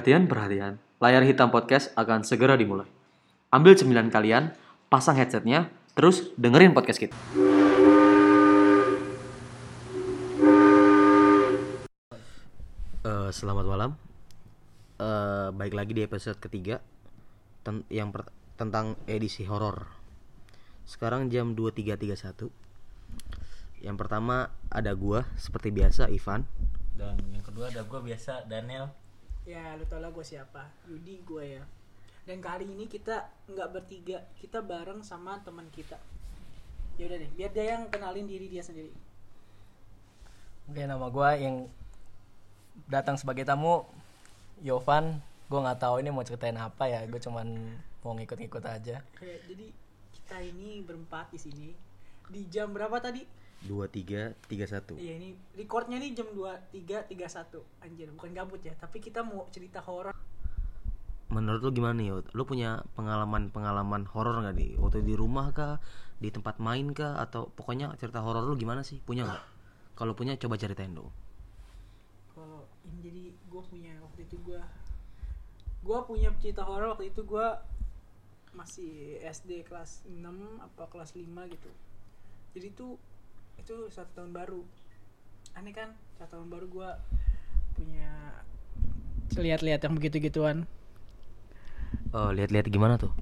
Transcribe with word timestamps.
Perhatian, 0.00 0.32
perhatian. 0.32 0.72
Layar 0.96 1.20
hitam 1.28 1.52
podcast 1.52 1.92
akan 1.92 2.24
segera 2.24 2.56
dimulai. 2.56 2.88
Ambil 3.52 3.76
cemilan 3.76 4.08
kalian, 4.08 4.56
pasang 4.88 5.12
headsetnya, 5.12 5.68
terus 5.92 6.32
dengerin 6.40 6.72
podcast 6.72 7.04
kita. 7.04 7.12
Eh, 13.00 13.30
selamat 13.30 13.64
malam. 13.64 13.90
Eh, 14.96 15.48
baik 15.52 15.72
lagi 15.72 15.92
di 15.92 16.02
episode 16.04 16.36
ketiga 16.36 16.80
ten- 17.60 17.84
yang 17.88 18.08
per- 18.08 18.28
tentang 18.56 18.96
edisi 19.04 19.44
horor. 19.44 19.84
Sekarang 20.84 21.28
jam 21.28 21.52
23.31. 21.52 22.48
Yang 23.80 23.96
pertama 23.96 24.48
ada 24.68 24.92
gua 24.92 25.28
seperti 25.36 25.68
biasa 25.68 26.08
Ivan. 26.08 26.48
dan 26.90 27.16
yang 27.32 27.40
kedua 27.40 27.72
ada 27.72 27.80
gue 27.80 27.96
biasa 27.96 28.44
Daniel 28.44 28.92
Ya 29.50 29.74
lu 29.74 29.82
tau 29.90 29.98
lah 29.98 30.14
gue 30.14 30.22
siapa. 30.22 30.70
Yudi 30.86 31.26
gue 31.26 31.58
ya. 31.58 31.62
Dan 32.22 32.38
kali 32.38 32.70
ini 32.70 32.86
kita 32.86 33.26
nggak 33.50 33.68
bertiga 33.74 34.22
Kita 34.38 34.62
bareng 34.62 35.02
sama 35.02 35.42
teman 35.42 35.66
kita. 35.74 35.98
Ya 36.94 37.10
udah 37.10 37.18
deh 37.18 37.30
biar 37.34 37.50
dia 37.50 37.74
yang 37.74 37.90
kenalin 37.90 38.30
diri 38.30 38.46
dia 38.46 38.62
sendiri. 38.62 38.94
Oke 40.70 40.86
nama 40.86 41.10
gue 41.10 41.28
yang 41.42 41.66
datang 42.86 43.18
sebagai 43.18 43.42
tamu 43.42 43.82
Yovan. 44.62 45.18
Gue 45.50 45.58
nggak 45.58 45.82
tahu 45.82 45.98
ini 45.98 46.14
mau 46.14 46.22
ceritain 46.22 46.54
apa 46.54 46.86
ya 46.86 47.02
gue 47.10 47.18
cuman 47.18 47.50
mau 48.06 48.14
ngikut-ngikut 48.14 48.62
aja. 48.70 49.02
Kayak 49.18 49.40
jadi 49.50 49.66
kita 50.14 50.36
ini 50.46 50.86
berempat 50.86 51.34
di 51.34 51.38
sini. 51.42 51.68
Di 52.30 52.46
jam 52.46 52.70
berapa 52.70 53.02
tadi? 53.02 53.26
2331. 53.68 54.96
Iya 54.96 55.12
ini 55.20 55.36
recordnya 55.52 56.00
nih 56.00 56.16
jam 56.16 56.28
23.31 56.32 57.84
Anjir 57.84 58.08
bukan 58.16 58.32
gabut 58.32 58.60
ya 58.64 58.72
Tapi 58.72 59.04
kita 59.04 59.20
mau 59.20 59.44
cerita 59.52 59.84
horor 59.84 60.16
Menurut 61.28 61.60
lu 61.68 61.70
gimana 61.76 61.94
nih? 62.00 62.10
Lu 62.32 62.42
punya 62.48 62.80
pengalaman-pengalaman 62.96 64.08
horor 64.10 64.40
nggak 64.42 64.56
di 64.56 64.74
waktu 64.80 65.06
di 65.06 65.14
rumah 65.14 65.54
kah, 65.54 65.78
di 66.18 66.26
tempat 66.26 66.58
main 66.58 66.90
kah, 66.90 67.22
atau 67.22 67.46
pokoknya 67.54 67.94
cerita 68.02 68.18
horor 68.18 68.42
lu 68.42 68.58
gimana 68.58 68.82
sih? 68.82 68.98
Punya 68.98 69.30
nggak? 69.30 69.44
Kalau 69.94 70.18
punya 70.18 70.34
coba 70.34 70.58
ceritain 70.58 70.90
dong. 70.90 71.06
Kalau 72.34 72.66
ini 72.82 72.98
jadi 72.98 73.22
gue 73.30 73.62
punya 73.62 73.94
waktu 74.02 74.26
itu 74.26 74.42
gue 74.42 74.58
Gue 75.86 75.98
punya 76.02 76.34
cerita 76.42 76.66
horor 76.66 76.98
waktu 76.98 77.14
itu 77.14 77.22
gue 77.22 77.46
masih 78.54 79.22
SD 79.22 79.62
kelas 79.66 80.02
6 80.10 80.26
apa 80.58 80.84
kelas 80.90 81.14
5 81.14 81.22
gitu 81.54 81.70
jadi 82.50 82.68
tuh 82.74 82.98
itu 83.60 83.76
satu 83.92 84.10
tahun 84.16 84.32
baru. 84.32 84.60
Aneh 85.54 85.76
kan? 85.76 85.92
Satu 86.16 86.40
tahun 86.40 86.48
baru 86.48 86.66
gue 86.66 86.90
punya 87.76 88.12
lihat-lihat 89.36 89.84
yang 89.84 89.94
begitu-gituan. 89.94 90.64
Oh, 92.16 92.32
lihat-lihat 92.34 92.66
gimana 92.72 92.96
tuh? 92.96 93.12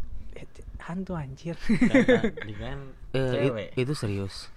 hantu 0.89 1.13
anjir. 1.21 1.53
Di 2.49 2.55
kan 2.57 2.79
Eh, 3.17 3.73
itu 3.77 3.93
serius. 3.93 4.49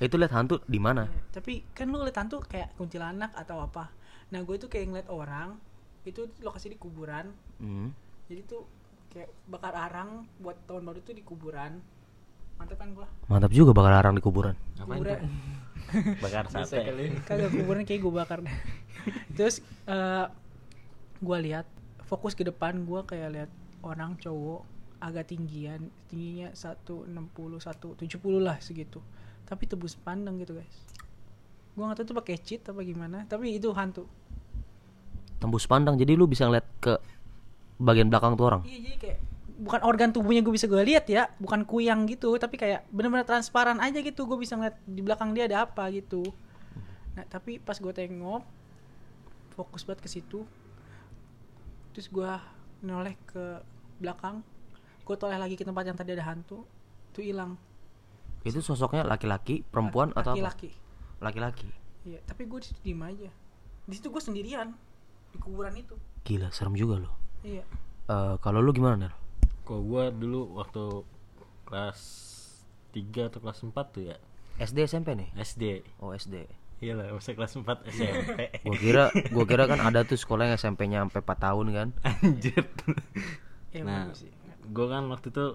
Itu 0.00 0.16
lihat 0.16 0.32
hantu 0.32 0.60
di 0.64 0.80
mana? 0.80 1.08
tapi 1.32 1.64
kan 1.76 1.92
lu 1.92 2.00
lihat 2.00 2.16
hantu 2.16 2.40
kayak 2.40 2.72
kuntilanak 2.80 3.32
atau 3.36 3.60
apa. 3.60 3.92
Nah 4.32 4.40
gue 4.40 4.56
tuh 4.56 4.72
kayak 4.72 4.88
ngeliat 4.88 5.08
orang 5.12 5.60
itu 6.08 6.28
lokasi 6.40 6.72
di 6.72 6.78
kuburan. 6.80 7.34
Hmm. 7.60 7.92
jadi 8.26 8.42
tuh 8.42 8.66
kayak 9.14 9.30
bakar 9.48 9.72
arang 9.72 10.26
buat 10.42 10.58
tahun 10.66 10.82
baru 10.82 10.98
tuh 11.00 11.14
di 11.14 11.22
kuburan 11.22 11.78
mantep 12.56 12.76
kan 12.80 12.88
gua? 12.96 13.06
Mantap 13.28 13.52
juga 13.52 13.70
bakal 13.76 13.92
larang 13.92 14.14
di 14.16 14.22
kuburan. 14.24 14.54
Ngapain 14.80 15.00
kuburan. 15.00 15.30
bakar 16.24 16.44
sate. 16.50 16.82
Kagak 17.24 17.50
kuburan 17.54 17.82
kayak 17.86 18.00
gua 18.02 18.12
bakar. 18.24 18.42
Terus 19.36 19.62
eh 19.86 20.26
gua 21.22 21.38
lihat 21.40 21.66
fokus 22.04 22.34
ke 22.34 22.42
depan 22.42 22.84
gua 22.84 23.04
kayak 23.06 23.28
lihat 23.32 23.50
orang 23.84 24.18
cowok 24.18 24.64
agak 24.98 25.28
tinggian 25.28 25.92
tingginya 26.08 26.50
160 26.56 27.12
170 27.12 28.00
lah 28.40 28.56
segitu. 28.58 28.98
Tapi 29.46 29.68
tebus 29.68 29.94
pandang 29.94 30.40
gitu 30.42 30.56
guys. 30.58 30.76
Gua 31.76 31.92
nggak 31.92 32.02
tahu 32.02 32.06
tuh 32.10 32.16
pakai 32.18 32.36
cheat 32.40 32.64
apa 32.66 32.80
gimana 32.82 33.28
tapi 33.28 33.54
itu 33.54 33.70
hantu. 33.76 34.08
Tembus 35.36 35.68
pandang 35.68 36.00
jadi 36.00 36.16
lu 36.16 36.24
bisa 36.24 36.48
ngeliat 36.48 36.66
ke 36.80 36.96
bagian 37.76 38.08
belakang 38.08 38.40
tuh 38.40 38.48
orang. 38.48 38.62
iya 38.64 38.80
jadi 38.80 38.96
kayak 38.96 39.18
bukan 39.56 39.80
organ 39.82 40.12
tubuhnya 40.12 40.40
gue 40.40 40.52
bisa 40.52 40.66
gue 40.66 40.78
lihat 40.78 41.08
ya 41.08 41.32
bukan 41.36 41.64
kuyang 41.64 42.04
gitu 42.04 42.36
tapi 42.36 42.56
kayak 42.56 42.84
bener-bener 42.88 43.24
transparan 43.24 43.80
aja 43.80 43.98
gitu 43.98 44.24
gue 44.24 44.36
bisa 44.36 44.52
ngeliat 44.54 44.76
di 44.84 45.00
belakang 45.00 45.32
dia 45.32 45.48
ada 45.48 45.64
apa 45.64 45.88
gitu 45.88 46.22
nah 47.12 47.24
tapi 47.24 47.56
pas 47.56 47.74
gue 47.74 47.88
tengok 47.90 48.44
fokus 49.52 49.82
banget 49.82 50.04
ke 50.04 50.08
situ 50.10 50.44
terus 51.90 52.06
gue 52.06 52.28
noleh 52.82 53.16
ke 53.24 53.64
belakang 53.96 54.44
gue 55.02 55.16
toleh 55.16 55.40
lagi 55.40 55.56
ke 55.56 55.64
tempat 55.64 55.84
yang 55.84 55.96
tadi 55.96 56.12
ada 56.12 56.26
hantu 56.26 56.68
itu 57.12 57.24
hilang 57.24 57.56
Itu 58.46 58.62
sosoknya 58.62 59.02
laki-laki, 59.02 59.66
perempuan 59.66 60.14
atau 60.14 60.30
apa? 60.30 60.52
laki-laki 60.52 60.70
Laki-laki. 61.18 61.68
iya 62.04 62.20
tapi 62.22 62.44
gue 62.44 62.60
di 62.60 62.66
situ 62.68 62.80
diem 62.84 63.00
aja 63.02 63.30
di 63.82 63.94
situ 63.96 64.06
gue 64.06 64.20
sendirian 64.20 64.68
di 65.32 65.38
kuburan 65.40 65.72
itu 65.74 65.96
Gila, 66.22 66.50
serem 66.50 66.74
juga 66.74 67.00
loh. 67.00 67.14
iya 67.40 67.64
Eh, 68.06 68.34
kalau 68.38 68.62
lu 68.62 68.70
gimana, 68.70 68.94
Nel? 68.94 69.14
Kok 69.66 69.80
gue 69.82 70.04
dulu 70.14 70.56
waktu 70.56 71.02
kelas 71.64 72.00
3 72.94 73.28
atau 73.28 73.38
kelas 73.40 73.58
4 73.60 73.74
tuh 73.90 74.02
ya. 74.06 74.16
SD 74.56 74.86
SMP 74.86 75.12
nih? 75.12 75.28
SD 75.36 75.62
Oh, 75.98 76.14
SD. 76.14 76.46
iya 76.76 76.92
lah 76.92 77.08
masa 77.10 77.32
kelas 77.32 77.56
4 77.56 77.88
SMP 77.88 78.52
Gua 78.62 78.76
kira 78.76 79.04
gua 79.32 79.44
kira 79.44 79.64
kan 79.64 79.80
ada 79.80 80.04
tuh 80.04 80.14
sekolah 80.14 80.44
yang 80.44 80.56
SMP-nya 80.56 80.98
sampai 81.02 81.20
4 81.20 81.36
tahun 81.42 81.66
kan. 81.72 81.88
anjir. 82.04 82.64
Iya 83.70 83.82
nah 83.82 84.08
gue 84.66 84.86
kan 84.86 85.04
waktu 85.06 85.28
itu 85.28 85.46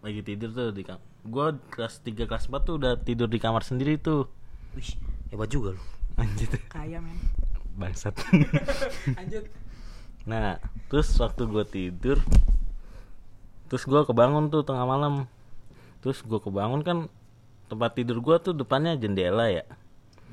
lagi 0.00 0.20
tidur 0.22 0.50
tuh 0.50 0.68
di 0.70 0.82
kamar 0.82 1.00
gue 1.20 1.46
kelas 1.70 2.00
3 2.00 2.24
kelas 2.24 2.44
4 2.48 2.64
tuh 2.64 2.74
udah 2.76 2.92
tidur 2.98 3.28
di 3.28 3.36
kamar 3.36 3.60
sendiri 3.60 3.96
tuh. 3.96 4.28
Wih, 4.72 4.88
hebat 5.28 5.48
juga 5.48 5.76
lu. 5.76 5.82
anjir. 6.16 6.48
Kaya 6.68 6.98
men. 6.98 7.16
Bangsat. 7.76 8.12
Lanjut. 9.20 9.44
Nah, 10.22 10.60
terus 10.86 11.12
waktu 11.16 11.44
gue 11.44 11.64
tidur, 11.66 12.18
terus 13.70 13.86
gue 13.86 14.02
kebangun 14.02 14.50
tuh 14.50 14.66
tengah 14.66 14.82
malam. 14.84 15.30
Terus 16.02 16.20
gue 16.20 16.36
kebangun 16.36 16.82
kan 16.82 16.98
tempat 17.70 17.94
tidur 17.94 18.18
gue 18.18 18.36
tuh 18.42 18.52
depannya 18.52 18.98
jendela 18.98 19.46
ya. 19.46 19.62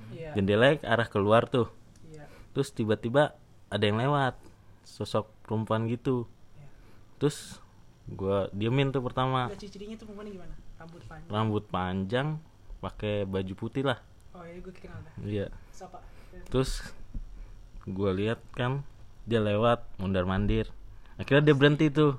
iya 0.10 0.34
Jendela 0.34 0.74
ke 0.74 0.84
arah 0.84 1.06
keluar 1.06 1.46
tuh. 1.46 1.70
iya 2.10 2.26
Terus 2.52 2.74
tiba-tiba 2.74 3.38
ada 3.70 3.84
yang 3.86 4.02
lewat, 4.02 4.34
sosok 4.82 5.30
perempuan 5.46 5.86
gitu. 5.86 6.26
Terus 7.22 7.62
gue 8.08 8.48
diemin 8.56 8.90
tuh 8.90 9.04
pertama, 9.04 9.52
ciri-cirinya 9.54 10.00
tuh 10.00 10.08
gimana 10.08 10.32
rambut 10.80 11.04
panjang 11.04 11.28
rambut 11.30 11.64
panjang, 11.68 12.28
pakai 12.80 13.28
baju 13.28 13.54
putih 13.54 13.84
lah. 13.84 14.00
oh 14.32 14.46
iya 14.48 14.64
gue 14.64 14.72
kenal 14.72 14.96
dah 15.04 15.14
Iya. 15.20 15.48
siapa 15.76 16.00
Terus 16.48 16.80
gue 17.84 18.12
lihat 18.16 18.40
kan 18.56 18.88
dia 19.28 19.44
lewat 19.44 19.84
mundar 20.00 20.24
mandir. 20.24 20.72
Akhirnya 21.20 21.52
dia 21.52 21.56
berhenti 21.58 21.92
tuh. 21.92 22.16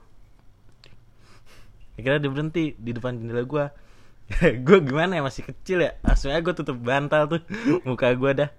Akhirnya 1.99 2.21
dia 2.21 2.31
berhenti 2.31 2.65
di 2.73 2.91
depan 2.91 3.13
jendela 3.13 3.43
gue. 3.43 3.65
gue 4.63 4.79
gimana 4.81 5.13
ya 5.13 5.23
masih 5.23 5.43
kecil 5.43 5.83
ya. 5.83 5.99
Langsungnya 6.01 6.39
gue 6.39 6.55
tutup 6.55 6.79
bantal 6.79 7.27
tuh 7.27 7.41
muka 7.89 8.09
gue 8.11 8.33
dah. 8.37 8.51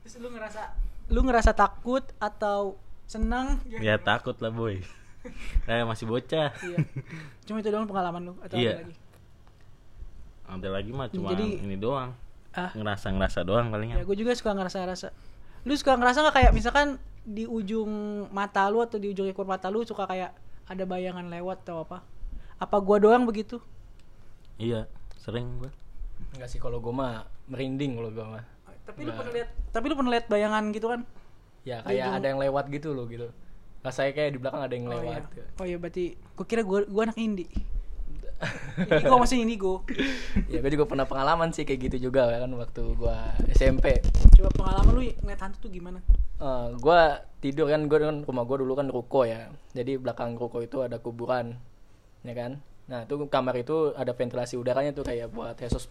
terus 0.00 0.16
lu 0.16 0.30
ngerasa 0.30 0.62
lu 1.08 1.20
ngerasa 1.20 1.50
takut 1.52 2.02
atau 2.16 2.78
senang 3.04 3.58
Ya 3.76 3.94
takut 3.96 4.34
lah 4.38 4.48
boy. 4.48 4.80
Kayak 5.62 5.84
masih 5.92 6.06
bocah. 6.06 6.54
iya 6.56 6.78
cuma 7.42 7.58
itu 7.58 7.68
doang 7.68 7.84
pengalaman 7.84 8.22
lu 8.24 8.34
atau 8.40 8.54
Iya. 8.54 8.70
ada 8.72 8.82
lagi 8.82 8.94
Ada 10.46 10.68
lagi 10.70 10.90
mah 10.90 11.06
cuma 11.08 11.28
Jadi- 11.30 11.58
ini 11.60 11.76
doang. 11.76 12.14
ah 12.52 12.70
Ngerasa 12.72 13.10
ngerasa 13.10 13.40
doang 13.42 13.66
ya 13.66 13.70
palingnya. 13.70 13.96
gue 14.00 14.16
juga 14.16 14.32
suka 14.32 14.50
ngerasa 14.50 14.78
rasa 14.82 15.08
lu 15.62 15.74
suka 15.74 15.92
ngerasa 15.92 16.22
nggak 16.22 16.36
kayak 16.36 16.52
misalkan 16.52 16.96
di 17.20 17.42
ujung 17.44 17.90
mata 18.30 18.64
lu 18.66 18.78
atau 18.78 18.96
di 18.96 19.10
ujung 19.10 19.26
ekor 19.26 19.44
mata 19.44 19.66
lu 19.66 19.82
suka 19.82 20.06
kayak 20.06 20.30
ada 20.64 20.82
bayangan 20.82 21.26
lewat 21.26 21.60
atau 21.60 21.82
apa 21.82 22.00
apa 22.56 22.76
gua 22.80 22.96
doang 22.96 23.28
begitu? 23.28 23.60
Iya 24.56 24.88
sering 25.20 25.60
gue. 25.60 25.72
enggak 26.32 26.48
sih 26.48 26.56
kalau 26.56 26.80
gue 26.80 26.94
mah 26.94 27.28
merinding 27.50 27.98
kalau 28.00 28.10
gue 28.14 28.24
mah. 28.24 28.44
Tapi 28.86 29.04
lu 29.04 29.12
pernah 29.12 29.32
lihat 29.34 29.48
tapi 29.74 29.84
lu 29.90 29.94
pernah 29.98 30.12
lihat 30.16 30.26
bayangan 30.30 30.64
gitu 30.72 30.86
kan? 30.88 31.00
Ya 31.66 31.82
kayak 31.82 32.22
ada 32.22 32.26
yang 32.30 32.40
lewat 32.40 32.70
gitu 32.72 32.96
loh 32.96 33.04
gitu. 33.10 33.28
Rasanya 33.84 34.12
kayak 34.16 34.30
di 34.32 34.38
belakang 34.40 34.62
ada 34.64 34.74
yang 34.74 34.86
oh 34.88 34.92
iya. 34.92 34.96
lewat 34.96 35.22
oh 35.60 35.64
iya 35.68 35.76
berarti 35.76 36.04
gua 36.38 36.46
kira 36.48 36.62
gua 36.64 36.88
gua 36.88 37.02
anak 37.10 37.18
indie 37.20 37.50
indigo 38.92 39.16
masih 39.16 39.40
indigo 39.40 39.74
ya 40.52 40.60
gue 40.60 40.68
juga 40.76 40.84
pernah 40.84 41.08
pengalaman 41.08 41.56
sih 41.56 41.64
kayak 41.64 41.88
gitu 41.88 42.12
juga 42.12 42.28
kan 42.36 42.52
waktu 42.52 42.84
gue 42.84 43.16
SMP 43.56 44.04
coba 44.36 44.52
pengalaman 44.52 44.92
lu 44.92 45.02
ngeliat 45.24 45.40
hantu 45.40 45.56
tuh 45.64 45.70
gimana? 45.72 46.04
Eh, 46.36 46.68
gue 46.76 47.00
tidur 47.40 47.72
kan 47.72 47.88
gue 47.88 47.96
kan 47.96 48.20
rumah 48.28 48.44
gue 48.44 48.56
dulu 48.60 48.72
kan 48.76 48.86
ruko 48.92 49.24
ya. 49.24 49.48
Jadi 49.72 49.96
belakang 49.96 50.36
ruko 50.36 50.60
itu 50.60 50.84
ada 50.84 51.00
kuburan 51.00 51.56
ya 52.26 52.34
kan? 52.36 52.52
Nah 52.86 53.02
itu 53.06 53.14
kamar 53.26 53.54
itu 53.58 53.94
ada 53.94 54.12
ventilasi 54.14 54.54
udaranya 54.58 54.94
tuh 54.94 55.06
kayak 55.06 55.30
buat 55.30 55.58
exhaust 55.58 55.90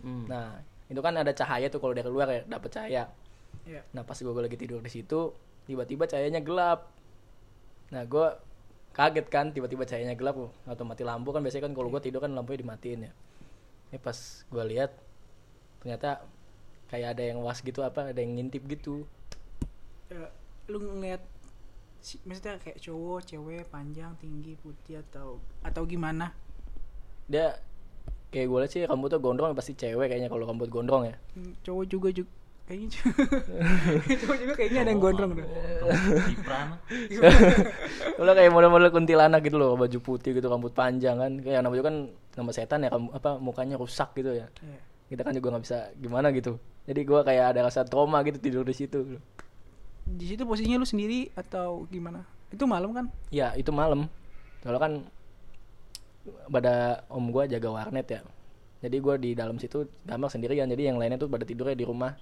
nah 0.00 0.56
itu 0.88 1.00
kan 1.04 1.12
ada 1.12 1.30
cahaya 1.36 1.68
tuh 1.68 1.78
kalau 1.78 1.92
dari 1.92 2.08
luar 2.08 2.28
ya 2.30 2.42
dapet 2.48 2.70
cahaya. 2.72 3.04
Iya. 3.68 3.84
nah 3.92 4.02
pas 4.02 4.16
gue 4.16 4.32
lagi 4.32 4.56
tidur 4.56 4.80
di 4.80 4.88
situ 4.88 5.36
tiba-tiba 5.68 6.08
cahayanya 6.08 6.40
gelap. 6.42 6.90
Nah 7.92 8.02
gue 8.08 8.26
kaget 8.90 9.26
kan 9.30 9.54
tiba-tiba 9.54 9.86
cahayanya 9.86 10.16
gelap 10.18 10.50
atau 10.66 10.82
mati 10.82 11.06
lampu 11.06 11.30
kan 11.30 11.44
biasanya 11.44 11.70
kan 11.70 11.74
kalau 11.76 11.92
gue 11.92 12.02
tidur 12.02 12.18
kan 12.24 12.32
lampunya 12.34 12.64
dimatiin 12.64 13.00
ya. 13.06 13.12
Ini 13.92 13.98
pas 14.02 14.16
gue 14.48 14.64
lihat 14.66 14.90
ternyata 15.84 16.24
kayak 16.90 17.14
ada 17.14 17.22
yang 17.22 17.38
was 17.44 17.62
gitu 17.62 17.86
apa 17.86 18.10
ada 18.10 18.18
yang 18.18 18.34
ngintip 18.40 18.66
gitu. 18.66 19.06
Ya, 20.10 20.26
lu 20.66 20.82
ngeliat 20.82 21.22
maksudnya 22.24 22.56
kayak 22.56 22.78
cowok 22.78 23.20
cewek 23.24 23.62
panjang 23.68 24.12
tinggi 24.16 24.56
putih 24.56 25.04
atau 25.04 25.36
atau 25.60 25.82
gimana 25.84 26.32
dia 27.26 27.60
kayak 28.28 28.46
gue 28.46 28.58
lihat 28.58 28.72
sih 28.72 28.82
rambutnya 28.82 29.18
gondrong 29.18 29.52
pasti 29.52 29.72
cewek 29.72 30.08
kayaknya 30.08 30.26
kalau 30.26 30.44
rambut 30.44 30.66
gondrong 30.66 31.06
ya 31.06 31.14
Hmm, 31.32 31.52
cowok 31.60 31.84
juga 31.86 32.08
juga 32.10 32.30
kayaknya 32.66 32.88
cowok 34.22 34.36
juga 34.38 34.52
kayaknya 34.54 34.80
ada 34.80 34.90
yang 34.90 35.02
gondrong 35.02 35.30
tuh. 35.34 35.46
Udah 38.14 38.34
kayak 38.38 38.50
model-model 38.50 38.90
kuntilanak 38.90 39.42
gitu 39.42 39.58
loh, 39.58 39.74
baju 39.74 39.98
putih 39.98 40.38
gitu, 40.38 40.46
rambut 40.46 40.70
panjang 40.70 41.18
kan. 41.18 41.32
Kayak 41.42 41.66
namanya 41.66 41.90
kan 41.90 41.94
nama 42.38 42.50
setan 42.54 42.86
ya, 42.86 42.90
kamu- 42.90 43.10
apa 43.10 43.30
mukanya 43.38 43.74
rusak 43.74 44.14
gitu 44.14 44.38
ya. 44.38 44.46
Iya. 44.62 44.78
Kita 45.10 45.26
kan 45.26 45.34
juga 45.34 45.50
nggak 45.50 45.64
bisa 45.66 45.78
gimana 45.98 46.30
gitu. 46.30 46.62
Jadi 46.86 47.00
gua 47.02 47.26
kayak 47.26 47.54
ada 47.54 47.66
rasa 47.66 47.82
trauma 47.82 48.22
gitu 48.22 48.38
tidur 48.38 48.62
di 48.62 48.70
situ. 48.70 49.18
Di 50.16 50.26
situ 50.26 50.42
posisinya 50.42 50.82
lu 50.82 50.88
sendiri 50.88 51.30
atau 51.38 51.86
gimana 51.86 52.26
itu 52.50 52.66
malam 52.66 52.90
kan 52.90 53.06
Ya, 53.30 53.54
itu 53.54 53.70
malam. 53.70 54.10
Soalnya 54.60 54.80
kan 54.82 54.92
pada 56.50 57.06
om 57.06 57.30
gua 57.30 57.46
jaga 57.46 57.70
warnet 57.70 58.06
ya. 58.10 58.20
Jadi 58.82 58.96
gua 58.98 59.14
di 59.14 59.38
dalam 59.38 59.56
situ 59.62 59.86
kamar 60.02 60.28
sendirian. 60.34 60.66
Jadi 60.66 60.90
yang 60.90 60.98
lainnya 60.98 61.16
tuh 61.16 61.30
pada 61.30 61.46
tidurnya 61.46 61.78
di 61.78 61.86
rumah. 61.86 62.18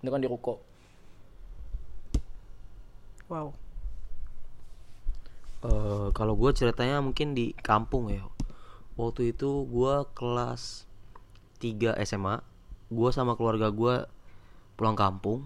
Itu 0.00 0.08
kan 0.08 0.24
di 0.24 0.28
ruko. 0.32 0.64
wow 3.28 3.52
Eh, 5.66 6.08
kalau 6.14 6.38
gue 6.38 6.52
ceritanya 6.54 7.02
mungkin 7.02 7.34
di 7.34 7.50
kampung 7.58 8.12
ya 8.12 8.22
waktu 8.94 9.34
itu 9.34 9.66
gue 9.66 9.94
kelas 10.14 10.86
3 11.58 11.98
SMA 12.06 12.38
gue 12.92 13.10
sama 13.10 13.34
keluarga 13.34 13.74
gue 13.74 14.06
pulang 14.78 14.94
kampung 14.94 15.42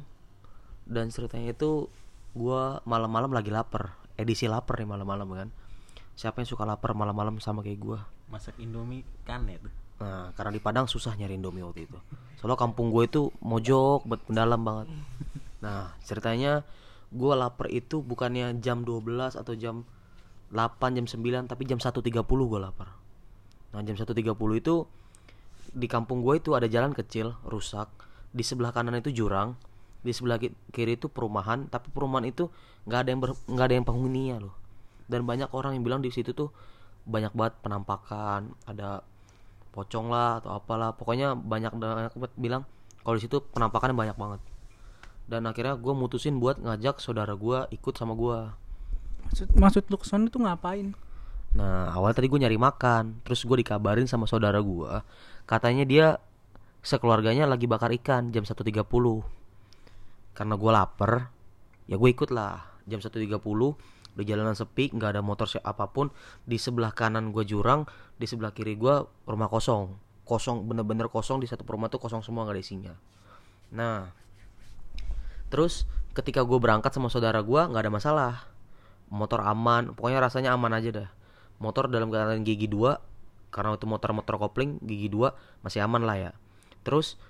dan 0.90 1.14
ceritanya 1.14 1.54
itu 1.54 1.86
gue 2.34 2.62
malam-malam 2.84 3.30
lagi 3.30 3.54
lapar 3.54 3.94
edisi 4.18 4.50
lapar 4.50 4.82
nih 4.82 4.90
malam-malam 4.90 5.26
kan 5.30 5.48
siapa 6.18 6.42
yang 6.42 6.48
suka 6.50 6.66
lapar 6.66 6.92
malam-malam 6.92 7.38
sama 7.38 7.62
kayak 7.62 7.80
gue 7.80 7.98
Masak 8.30 8.54
Indomie 8.62 9.02
kan 9.26 9.42
ya 9.50 9.58
tuh. 9.58 9.74
Nah, 10.00 10.32
karena 10.32 10.54
di 10.54 10.62
Padang 10.62 10.86
susah 10.86 11.18
nyari 11.18 11.36
Indomie 11.36 11.66
waktu 11.66 11.90
itu. 11.90 11.98
Soalnya 12.38 12.56
kampung 12.56 12.94
gue 12.94 13.04
itu 13.04 13.28
mojok, 13.42 14.06
bet 14.06 14.22
mendalam 14.30 14.62
banget. 14.62 14.86
Nah, 15.60 15.92
ceritanya 16.06 16.64
gue 17.10 17.32
lapar 17.36 17.68
itu 17.68 18.00
bukannya 18.00 18.62
jam 18.64 18.86
12 18.86 19.36
atau 19.36 19.52
jam 19.58 19.82
8, 20.54 20.96
jam 20.96 21.04
9, 21.04 21.50
tapi 21.50 21.62
jam 21.68 21.82
1.30 21.82 22.00
gue 22.24 22.60
lapar. 22.62 22.96
Nah, 23.76 23.82
jam 23.84 23.98
1.30 23.98 24.24
itu 24.56 24.74
di 25.74 25.86
kampung 25.90 26.22
gue 26.24 26.38
itu 26.38 26.56
ada 26.56 26.70
jalan 26.70 26.94
kecil, 26.96 27.36
rusak. 27.44 27.90
Di 28.30 28.46
sebelah 28.46 28.70
kanan 28.70 28.96
itu 28.96 29.10
jurang, 29.10 29.58
di 30.00 30.12
sebelah 30.16 30.40
ki- 30.40 30.56
kiri 30.72 30.96
itu 30.96 31.12
perumahan, 31.12 31.68
tapi 31.68 31.92
perumahan 31.92 32.28
itu 32.28 32.48
nggak 32.88 33.00
ada 33.04 33.08
yang 33.12 33.20
nggak 33.24 33.66
ada 33.66 33.74
yang 33.76 33.86
penghuninya 33.86 34.36
loh. 34.48 34.54
Dan 35.10 35.26
banyak 35.26 35.50
orang 35.52 35.76
yang 35.76 35.84
bilang 35.84 36.00
di 36.00 36.08
situ 36.08 36.32
tuh 36.32 36.54
banyak 37.04 37.34
banget 37.36 37.54
penampakan, 37.60 38.54
ada 38.64 39.04
pocong 39.74 40.08
lah 40.08 40.40
atau 40.40 40.56
apalah. 40.56 40.96
Pokoknya 40.96 41.36
banyak 41.36 41.76
banyak 41.76 42.12
banget 42.16 42.32
bilang 42.38 42.62
kalau 43.04 43.16
di 43.16 43.22
situ 43.24 43.44
penampakannya 43.52 43.96
banyak 43.96 44.16
banget. 44.16 44.40
Dan 45.30 45.46
akhirnya 45.46 45.78
gue 45.78 45.94
mutusin 45.94 46.42
buat 46.42 46.58
ngajak 46.58 46.98
saudara 46.98 47.38
gue 47.38 47.70
ikut 47.70 47.94
sama 47.94 48.18
gue 48.18 48.50
maksud 49.30 49.46
maksud 49.54 49.82
lu 49.86 49.94
ke 49.94 50.06
sana 50.10 50.26
tuh 50.26 50.42
ngapain? 50.42 50.90
Nah 51.54 51.94
awal 51.94 52.10
tadi 52.10 52.26
gue 52.26 52.40
nyari 52.42 52.58
makan 52.58 53.22
terus 53.22 53.46
gue 53.46 53.62
dikabarin 53.62 54.10
sama 54.10 54.26
saudara 54.26 54.58
gue 54.58 54.90
katanya 55.46 55.86
dia 55.86 56.06
sekeluarganya 56.82 57.46
lagi 57.46 57.70
bakar 57.70 57.94
ikan 58.02 58.34
jam 58.34 58.42
1.30 58.42 58.74
karena 60.40 60.56
gue 60.56 60.70
lapar 60.72 61.28
ya 61.84 62.00
gue 62.00 62.08
ikut 62.08 62.32
lah 62.32 62.64
jam 62.88 62.96
1.30 62.96 63.28
di 64.16 64.24
jalanan 64.24 64.56
sepi 64.56 64.88
nggak 64.88 65.12
ada 65.12 65.20
motor 65.20 65.44
apa 65.60 65.92
pun 65.92 66.08
di 66.48 66.56
sebelah 66.56 66.96
kanan 66.96 67.28
gue 67.28 67.44
jurang 67.44 67.84
di 68.16 68.24
sebelah 68.24 68.48
kiri 68.56 68.80
gue 68.80 69.04
rumah 69.28 69.52
kosong. 69.52 70.00
Kosong 70.24 70.64
bener-bener 70.64 71.12
kosong 71.12 71.44
di 71.44 71.46
satu 71.46 71.68
rumah 71.68 71.92
tuh 71.92 72.00
kosong 72.00 72.24
semua 72.24 72.48
nggak 72.48 72.56
ada 72.56 72.62
isinya. 72.64 72.94
Nah 73.76 74.16
terus 75.52 75.84
ketika 76.16 76.40
gue 76.40 76.56
berangkat 76.56 76.96
sama 76.96 77.12
saudara 77.12 77.44
gue 77.44 77.60
nggak 77.60 77.84
ada 77.84 77.92
masalah. 77.92 78.34
Motor 79.12 79.44
aman 79.44 79.92
pokoknya 79.92 80.24
rasanya 80.24 80.56
aman 80.56 80.72
aja 80.72 80.88
dah. 81.04 81.08
Motor 81.60 81.92
dalam 81.92 82.08
keadaan 82.08 82.48
gigi 82.48 82.64
2 82.64 83.52
karena 83.52 83.76
itu 83.76 83.84
motor-motor 83.84 84.40
kopling 84.40 84.80
gigi 84.88 85.12
2 85.12 85.60
masih 85.60 85.84
aman 85.84 86.00
lah 86.08 86.16
ya. 86.16 86.32
Terus 86.80 87.20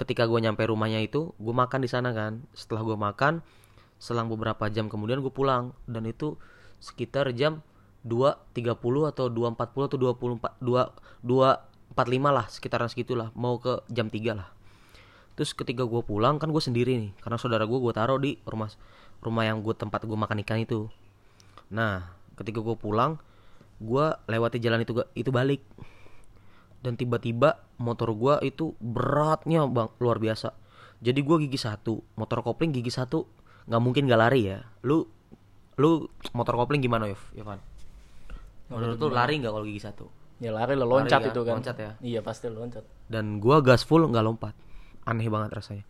ketika 0.00 0.24
gue 0.24 0.40
nyampe 0.40 0.64
rumahnya 0.64 1.04
itu 1.04 1.36
gue 1.36 1.52
makan 1.52 1.84
di 1.84 1.90
sana 1.92 2.16
kan. 2.16 2.40
Setelah 2.56 2.88
gue 2.88 2.96
makan 2.96 3.44
selang 4.00 4.32
beberapa 4.32 4.64
jam 4.72 4.88
kemudian 4.88 5.20
gue 5.20 5.28
pulang. 5.28 5.76
Dan 5.84 6.08
itu 6.08 6.40
sekitar 6.80 7.28
jam 7.36 7.60
2.30 8.08 8.80
atau 9.12 9.28
2.40 9.28 9.92
atau 9.92 9.98
24 10.00 10.56
2 10.64 11.28
2.45 11.28 12.32
lah 12.32 12.46
sekitaran 12.48 12.88
segitulah. 12.88 13.28
Mau 13.36 13.60
ke 13.60 13.84
jam 13.92 14.08
3 14.08 14.32
lah. 14.32 14.48
Terus 15.36 15.52
ketika 15.52 15.84
gue 15.84 16.00
pulang 16.00 16.40
kan 16.40 16.48
gue 16.48 16.62
sendiri 16.64 16.96
nih. 16.96 17.12
Karena 17.20 17.36
saudara 17.36 17.68
gue 17.68 17.76
gue 17.76 17.92
taruh 17.92 18.16
di 18.16 18.40
rumah 18.48 18.72
rumah 19.20 19.44
yang 19.44 19.60
gue 19.60 19.76
tempat 19.76 20.08
gue 20.08 20.16
makan 20.16 20.40
ikan 20.48 20.64
itu. 20.64 20.88
Nah 21.68 22.08
ketika 22.40 22.64
gue 22.64 22.72
pulang 22.72 23.20
gue 23.80 24.06
lewati 24.28 24.56
jalan 24.64 24.80
itu 24.80 24.96
itu 25.12 25.28
balik 25.28 25.60
dan 26.80 26.96
tiba-tiba 26.96 27.60
motor 27.76 28.12
gue 28.16 28.34
itu 28.48 28.72
beratnya 28.80 29.68
bang 29.68 29.88
luar 30.00 30.16
biasa. 30.16 30.56
Jadi 31.00 31.20
gue 31.24 31.36
gigi 31.48 31.60
satu 31.60 32.00
motor 32.16 32.44
kopling 32.44 32.72
gigi 32.72 32.92
satu. 32.92 33.24
Nggak 33.68 33.82
mungkin 33.84 34.02
gak 34.08 34.20
lari 34.20 34.52
ya. 34.52 34.60
Lu 34.84 35.04
lu 35.80 36.04
motor 36.36 36.60
kopling 36.60 36.84
gimana 36.84 37.08
Yov 37.08 37.22
Yovan 37.32 37.60
menurut 38.70 38.96
tuh 39.02 39.10
lari 39.10 39.34
nggak 39.42 39.50
kalau 39.50 39.66
gigi 39.66 39.82
satu? 39.82 40.06
Ya 40.40 40.54
lari 40.54 40.78
lah 40.78 40.88
loncat 40.88 41.20
Lari 41.20 41.28
kan? 41.28 41.34
itu 41.34 41.40
kan. 41.42 41.54
Loncat 41.58 41.76
ya? 41.76 41.90
Iya 42.00 42.20
pasti 42.24 42.46
loncat. 42.48 42.84
dan 43.10 43.42
gua 43.42 43.58
gas 43.60 43.82
full 43.82 44.06
nggak 44.06 44.24
lompat. 44.24 44.54
Aneh 45.04 45.26
banget 45.26 45.50
rasanya. 45.50 45.84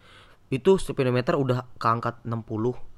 Itu 0.48 0.80
speedometer 0.80 1.36
udah 1.36 1.68
keangkat 1.78 2.24
60 2.26 2.88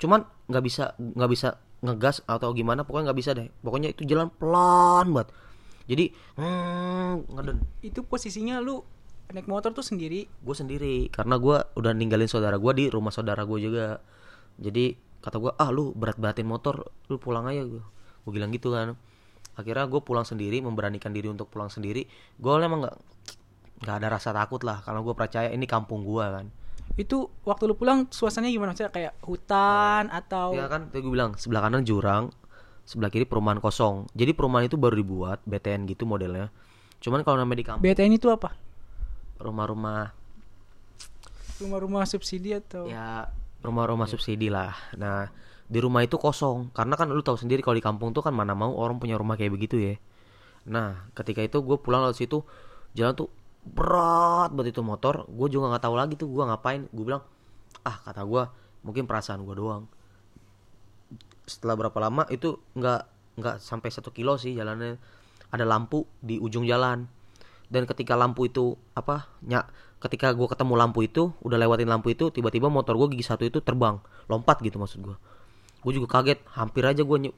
cuman 0.00 0.26
nggak 0.50 0.64
bisa 0.66 0.98
nggak 0.98 1.30
bisa 1.30 1.62
ngegas 1.82 2.26
atau 2.26 2.50
gimana 2.54 2.82
pokoknya 2.82 3.10
nggak 3.10 3.18
bisa 3.18 3.30
deh. 3.34 3.50
Pokoknya 3.60 3.90
itu 3.90 4.06
jalan 4.06 4.30
pelan 4.30 5.10
banget 5.10 5.28
jadi 5.92 6.08
hmm, 6.40 7.28
ngeden 7.36 7.58
itu 7.84 8.00
posisinya 8.00 8.64
lu 8.64 8.80
naik 9.32 9.48
motor 9.48 9.76
tuh 9.76 9.84
sendiri? 9.84 10.28
Gue 10.40 10.56
sendiri 10.56 11.08
karena 11.12 11.36
gua 11.36 11.68
udah 11.76 11.92
ninggalin 11.92 12.28
saudara 12.28 12.56
gua 12.56 12.72
di 12.72 12.88
rumah 12.88 13.12
saudara 13.12 13.44
gue 13.44 13.58
juga. 13.60 14.00
Jadi 14.56 14.96
kata 15.20 15.36
gua 15.36 15.52
ah 15.60 15.68
lu 15.68 15.92
berat 15.92 16.16
beratin 16.16 16.48
motor 16.48 16.92
lu 17.08 17.16
pulang 17.20 17.48
aja 17.48 17.64
gue 17.64 17.82
gue 18.22 18.32
bilang 18.32 18.48
gitu 18.52 18.72
kan. 18.72 18.96
Akhirnya 19.52 19.84
gue 19.84 20.00
pulang 20.00 20.24
sendiri 20.24 20.64
memberanikan 20.64 21.12
diri 21.12 21.28
untuk 21.28 21.52
pulang 21.52 21.68
sendiri. 21.68 22.08
Gue 22.40 22.52
emang 22.56 22.88
nggak 22.88 22.96
nggak 23.82 23.96
ada 23.98 24.08
rasa 24.14 24.30
takut 24.30 24.62
lah 24.62 24.80
karena 24.80 25.02
gue 25.02 25.14
percaya 25.16 25.48
ini 25.52 25.68
kampung 25.68 26.06
gua 26.06 26.40
kan. 26.40 26.46
Itu 26.96 27.32
waktu 27.48 27.72
lu 27.72 27.74
pulang 27.76 28.08
suasananya 28.08 28.52
gimana? 28.52 28.70
Maksudnya 28.76 28.92
kayak 28.92 29.14
hutan 29.24 30.12
atau 30.12 30.56
ya 30.56 30.68
kan 30.68 30.92
tadi 30.92 31.00
gue 31.04 31.12
bilang 31.12 31.36
sebelah 31.36 31.64
kanan 31.64 31.84
jurang 31.84 32.32
sebelah 32.82 33.10
kiri 33.10 33.24
perumahan 33.24 33.62
kosong. 33.62 34.10
Jadi 34.12 34.34
perumahan 34.34 34.66
itu 34.66 34.76
baru 34.76 34.98
dibuat 34.98 35.42
BTN 35.46 35.86
gitu 35.90 36.04
modelnya. 36.04 36.50
Cuman 37.02 37.26
kalau 37.26 37.42
namanya 37.42 37.58
di 37.62 37.66
kampung 37.66 37.84
BTN 37.86 38.12
itu 38.14 38.28
apa? 38.30 38.54
Rumah-rumah. 39.42 40.14
Rumah-rumah 41.62 42.04
subsidi 42.06 42.54
atau? 42.54 42.86
Ya 42.86 43.30
rumah-rumah 43.62 44.10
subsidi 44.10 44.50
lah. 44.50 44.74
Nah 44.98 45.30
di 45.66 45.78
rumah 45.78 46.02
itu 46.02 46.18
kosong. 46.18 46.74
Karena 46.74 46.98
kan 46.98 47.10
lu 47.10 47.22
tahu 47.22 47.38
sendiri 47.38 47.62
kalau 47.62 47.78
di 47.78 47.84
kampung 47.84 48.10
tuh 48.14 48.22
kan 48.22 48.34
mana 48.34 48.54
mau 48.54 48.74
orang 48.74 48.98
punya 48.98 49.18
rumah 49.18 49.38
kayak 49.38 49.54
begitu 49.54 49.78
ya. 49.78 49.94
Nah 50.66 51.10
ketika 51.14 51.42
itu 51.42 51.62
gue 51.62 51.78
pulang 51.78 52.06
lewat 52.06 52.18
situ 52.18 52.42
jalan 52.92 53.14
tuh 53.14 53.30
berat 53.62 54.50
banget 54.54 54.74
itu 54.74 54.82
motor. 54.82 55.26
Gue 55.30 55.50
juga 55.50 55.70
nggak 55.74 55.82
tahu 55.86 55.94
lagi 55.94 56.14
tuh 56.18 56.30
gue 56.30 56.42
ngapain. 56.42 56.86
Gue 56.90 57.04
bilang 57.06 57.22
ah 57.82 57.98
kata 58.02 58.22
gue 58.26 58.42
mungkin 58.82 59.06
perasaan 59.06 59.46
gue 59.46 59.54
doang 59.54 59.86
setelah 61.44 61.74
berapa 61.78 61.98
lama 61.98 62.26
itu 62.30 62.58
nggak 62.78 63.00
nggak 63.38 63.56
sampai 63.58 63.88
satu 63.88 64.14
kilo 64.14 64.36
sih 64.38 64.54
jalannya. 64.54 64.98
Ada 65.52 65.68
lampu 65.68 66.08
di 66.22 66.40
ujung 66.40 66.64
jalan. 66.64 67.08
Dan 67.72 67.88
ketika 67.88 68.16
lampu 68.16 68.48
itu 68.48 68.76
apa 68.92 69.28
nyak 69.44 69.68
ketika 70.02 70.34
gue 70.34 70.44
ketemu 70.48 70.74
lampu 70.76 71.06
itu 71.06 71.32
udah 71.40 71.56
lewatin 71.56 71.88
lampu 71.88 72.12
itu 72.12 72.28
tiba-tiba 72.28 72.68
motor 72.68 72.98
gue 72.98 73.16
gigi 73.16 73.24
satu 73.24 73.44
itu 73.48 73.60
terbang. 73.64 74.00
Lompat 74.28 74.60
gitu 74.60 74.76
maksud 74.80 75.00
gue 75.02 75.16
gue 75.82 75.92
juga 75.98 76.08
kaget 76.20 76.38
hampir 76.54 76.86
aja 76.86 77.02
gue 77.02 77.18
nye, 77.18 77.32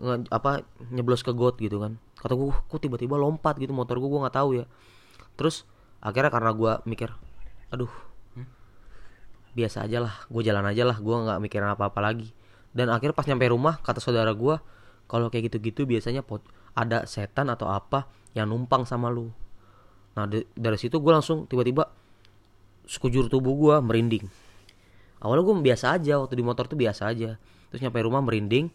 nge- 0.00 0.32
apa 0.32 0.64
nyeblos 0.88 1.20
ke 1.20 1.34
got 1.34 1.60
gitu 1.60 1.82
kan. 1.82 1.98
Kata 2.16 2.34
gue 2.38 2.50
kok 2.50 2.80
tiba-tiba 2.80 3.18
lompat 3.18 3.58
gitu 3.58 3.74
motor 3.74 3.98
gue 3.98 4.08
gue 4.08 4.20
nggak 4.22 4.36
tahu 4.36 4.50
ya. 4.62 4.64
Terus 5.36 5.66
akhirnya 6.02 6.30
karena 6.32 6.50
gue 6.54 6.72
mikir 6.88 7.10
aduh 7.72 7.90
biasa 9.52 9.84
aja 9.84 10.00
lah 10.00 10.14
gue 10.32 10.42
jalan 10.44 10.64
aja 10.64 10.82
lah 10.88 10.96
gue 10.96 11.12
nggak 11.12 11.38
mikirin 11.44 11.68
apa-apa 11.68 12.00
lagi 12.00 12.32
dan 12.72 12.88
akhirnya 12.88 13.16
pas 13.16 13.28
nyampe 13.28 13.48
rumah 13.48 13.80
kata 13.80 14.00
saudara 14.00 14.32
gua 14.32 14.60
kalau 15.08 15.28
kayak 15.28 15.52
gitu-gitu 15.52 15.84
biasanya 15.84 16.24
po- 16.24 16.44
ada 16.72 17.04
setan 17.04 17.52
atau 17.52 17.68
apa 17.68 18.08
yang 18.32 18.48
numpang 18.48 18.88
sama 18.88 19.12
lu. 19.12 19.28
Nah 20.16 20.24
dari 20.56 20.78
situ 20.80 21.00
gua 21.00 21.20
langsung 21.20 21.44
tiba-tiba 21.44 21.92
sekujur 22.88 23.28
tubuh 23.28 23.54
gua 23.54 23.76
merinding. 23.84 24.26
Awalnya 25.22 25.42
gue 25.46 25.54
biasa 25.62 25.84
aja 25.94 26.18
waktu 26.18 26.34
di 26.34 26.42
motor 26.42 26.66
tuh 26.66 26.74
biasa 26.74 27.14
aja. 27.14 27.38
Terus 27.70 27.80
nyampe 27.80 28.02
rumah 28.02 28.18
merinding 28.18 28.74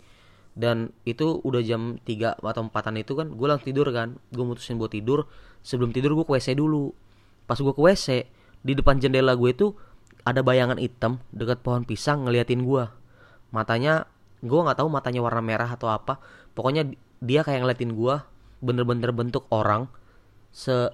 dan 0.57 0.95
itu 1.03 1.43
udah 1.43 1.61
jam 1.61 1.99
3 2.01 2.39
atau 2.39 2.63
4an 2.65 2.95
itu 2.97 3.13
kan 3.13 3.27
gue 3.35 3.47
langsung 3.51 3.67
tidur 3.67 3.91
kan. 3.91 4.15
Gue 4.31 4.47
mutusin 4.47 4.79
buat 4.79 4.95
tidur 4.95 5.27
sebelum 5.59 5.91
tidur 5.91 6.15
gue 6.15 6.23
ke 6.23 6.31
WC 6.31 6.55
dulu. 6.55 6.95
Pas 7.45 7.59
gue 7.59 7.73
ke 7.75 7.81
WC 7.83 8.31
di 8.63 8.73
depan 8.79 8.95
jendela 9.03 9.35
gue 9.35 9.51
itu 9.51 9.75
ada 10.23 10.39
bayangan 10.39 10.79
hitam 10.79 11.19
dekat 11.35 11.59
pohon 11.59 11.83
pisang 11.83 12.23
ngeliatin 12.23 12.63
gue 12.63 12.83
matanya 13.51 14.07
gue 14.43 14.59
nggak 14.59 14.77
tahu 14.77 14.89
matanya 14.89 15.21
warna 15.23 15.41
merah 15.41 15.69
atau 15.69 15.89
apa. 15.89 16.21
Pokoknya 16.53 16.85
di- 16.87 16.99
dia 17.21 17.41
kayak 17.41 17.65
ngeliatin 17.65 17.93
gue 17.97 18.15
bener-bener 18.61 19.09
bentuk 19.13 19.45
orang 19.53 19.89
se 20.53 20.89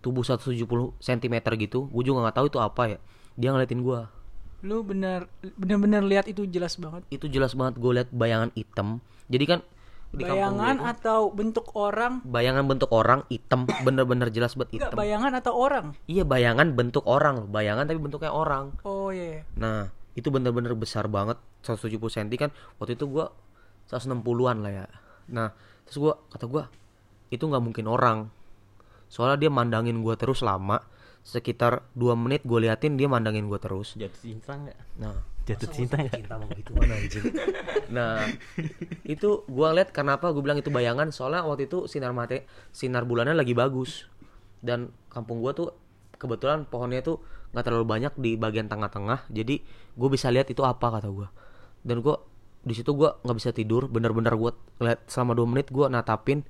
tubuh 0.00 0.22
170 0.22 0.94
cm 1.00 1.34
gitu. 1.58 1.88
Gue 1.90 2.02
juga 2.04 2.28
nggak 2.28 2.36
tahu 2.36 2.46
itu 2.48 2.58
apa 2.60 2.82
ya. 2.96 2.98
Dia 3.38 3.52
ngeliatin 3.54 3.82
gue 3.82 4.00
lu 4.58 4.82
bener 4.82 5.30
bener-bener 5.54 6.02
lihat 6.02 6.26
itu 6.26 6.42
jelas 6.50 6.74
banget? 6.82 7.06
Itu 7.14 7.30
jelas 7.30 7.54
banget 7.54 7.78
gue 7.78 7.92
lihat 7.94 8.08
bayangan 8.10 8.50
hitam. 8.58 8.98
Jadi 9.30 9.44
kan 9.46 9.60
di 10.08 10.24
bayangan 10.24 10.80
itu, 10.80 10.88
atau 10.88 11.20
bentuk 11.30 11.66
orang? 11.76 12.24
Bayangan 12.24 12.64
bentuk 12.64 12.90
orang 12.90 13.28
hitam 13.28 13.68
bener-bener 13.86 14.32
jelas 14.32 14.56
banget 14.56 14.80
enggak 14.80 14.90
hitam. 14.90 14.98
bayangan 14.98 15.32
atau 15.36 15.52
orang? 15.54 15.86
Iya 16.08 16.24
bayangan 16.24 16.74
bentuk 16.74 17.04
orang. 17.04 17.52
Bayangan 17.52 17.84
tapi 17.86 18.00
bentuknya 18.00 18.32
orang. 18.32 18.74
Oh 18.82 19.12
iya. 19.12 19.44
Nah 19.54 19.92
itu 20.18 20.34
bener-bener 20.34 20.74
besar 20.74 21.06
banget 21.06 21.38
170 21.62 21.94
cm 22.02 22.28
kan. 22.34 22.50
Waktu 22.82 22.98
itu 22.98 23.06
gua 23.06 23.30
160-an 23.86 24.58
lah 24.66 24.72
ya. 24.74 24.86
Nah 25.30 25.54
terus 25.86 26.02
gua 26.02 26.18
kata 26.26 26.50
gua 26.50 26.66
itu 27.30 27.46
nggak 27.46 27.62
mungkin 27.62 27.86
orang. 27.86 28.18
Soalnya 29.06 29.46
dia 29.46 29.50
mandangin 29.54 30.02
gua 30.02 30.18
terus 30.18 30.42
lama 30.42 30.82
sekitar 31.22 31.84
2 31.92 32.16
menit 32.16 32.40
gue 32.48 32.56
liatin 32.56 32.96
dia 32.98 33.06
mandangin 33.06 33.46
gua 33.46 33.62
terus. 33.62 33.94
Jatuh 33.94 34.20
cinta 34.20 34.58
nggak? 34.58 34.78
nah. 34.98 35.22
Jatuh 35.44 35.68
cinta 35.72 35.96
nggak? 36.00 36.24
cinta 36.24 36.34
sama 36.36 36.46
gitu 36.56 36.70
mana 36.76 36.94
anjing? 36.98 37.24
Nah 37.96 38.20
itu 39.04 39.44
gua 39.48 39.72
lihat 39.72 39.94
kenapa 39.94 40.34
gue 40.34 40.42
bilang 40.42 40.58
itu 40.58 40.72
bayangan. 40.72 41.14
Soalnya 41.14 41.46
waktu 41.46 41.70
itu 41.70 41.86
sinar 41.86 42.10
mate 42.10 42.48
sinar 42.74 43.06
bulannya 43.06 43.38
lagi 43.38 43.52
bagus. 43.52 44.10
Dan 44.58 44.90
kampung 45.12 45.38
gua 45.44 45.54
tuh 45.54 45.70
kebetulan 46.18 46.66
pohonnya 46.66 47.04
tuh 47.04 47.22
nggak 47.52 47.64
terlalu 47.64 47.86
banyak 47.88 48.12
di 48.20 48.36
bagian 48.36 48.68
tengah-tengah. 48.68 49.28
Jadi 49.32 49.60
gue 49.96 50.08
bisa 50.08 50.28
lihat 50.28 50.48
itu 50.52 50.62
apa 50.64 50.92
kata 50.92 51.08
gua. 51.08 51.28
Dan 51.80 52.04
gua 52.04 52.20
di 52.62 52.74
situ 52.76 52.92
gua 52.92 53.16
nggak 53.24 53.36
bisa 53.36 53.50
tidur. 53.56 53.88
Bener-bener 53.88 54.34
gua 54.36 54.52
lihat 54.80 55.08
selama 55.08 55.32
dua 55.38 55.46
menit 55.48 55.72
gua 55.72 55.88
natapin. 55.88 56.44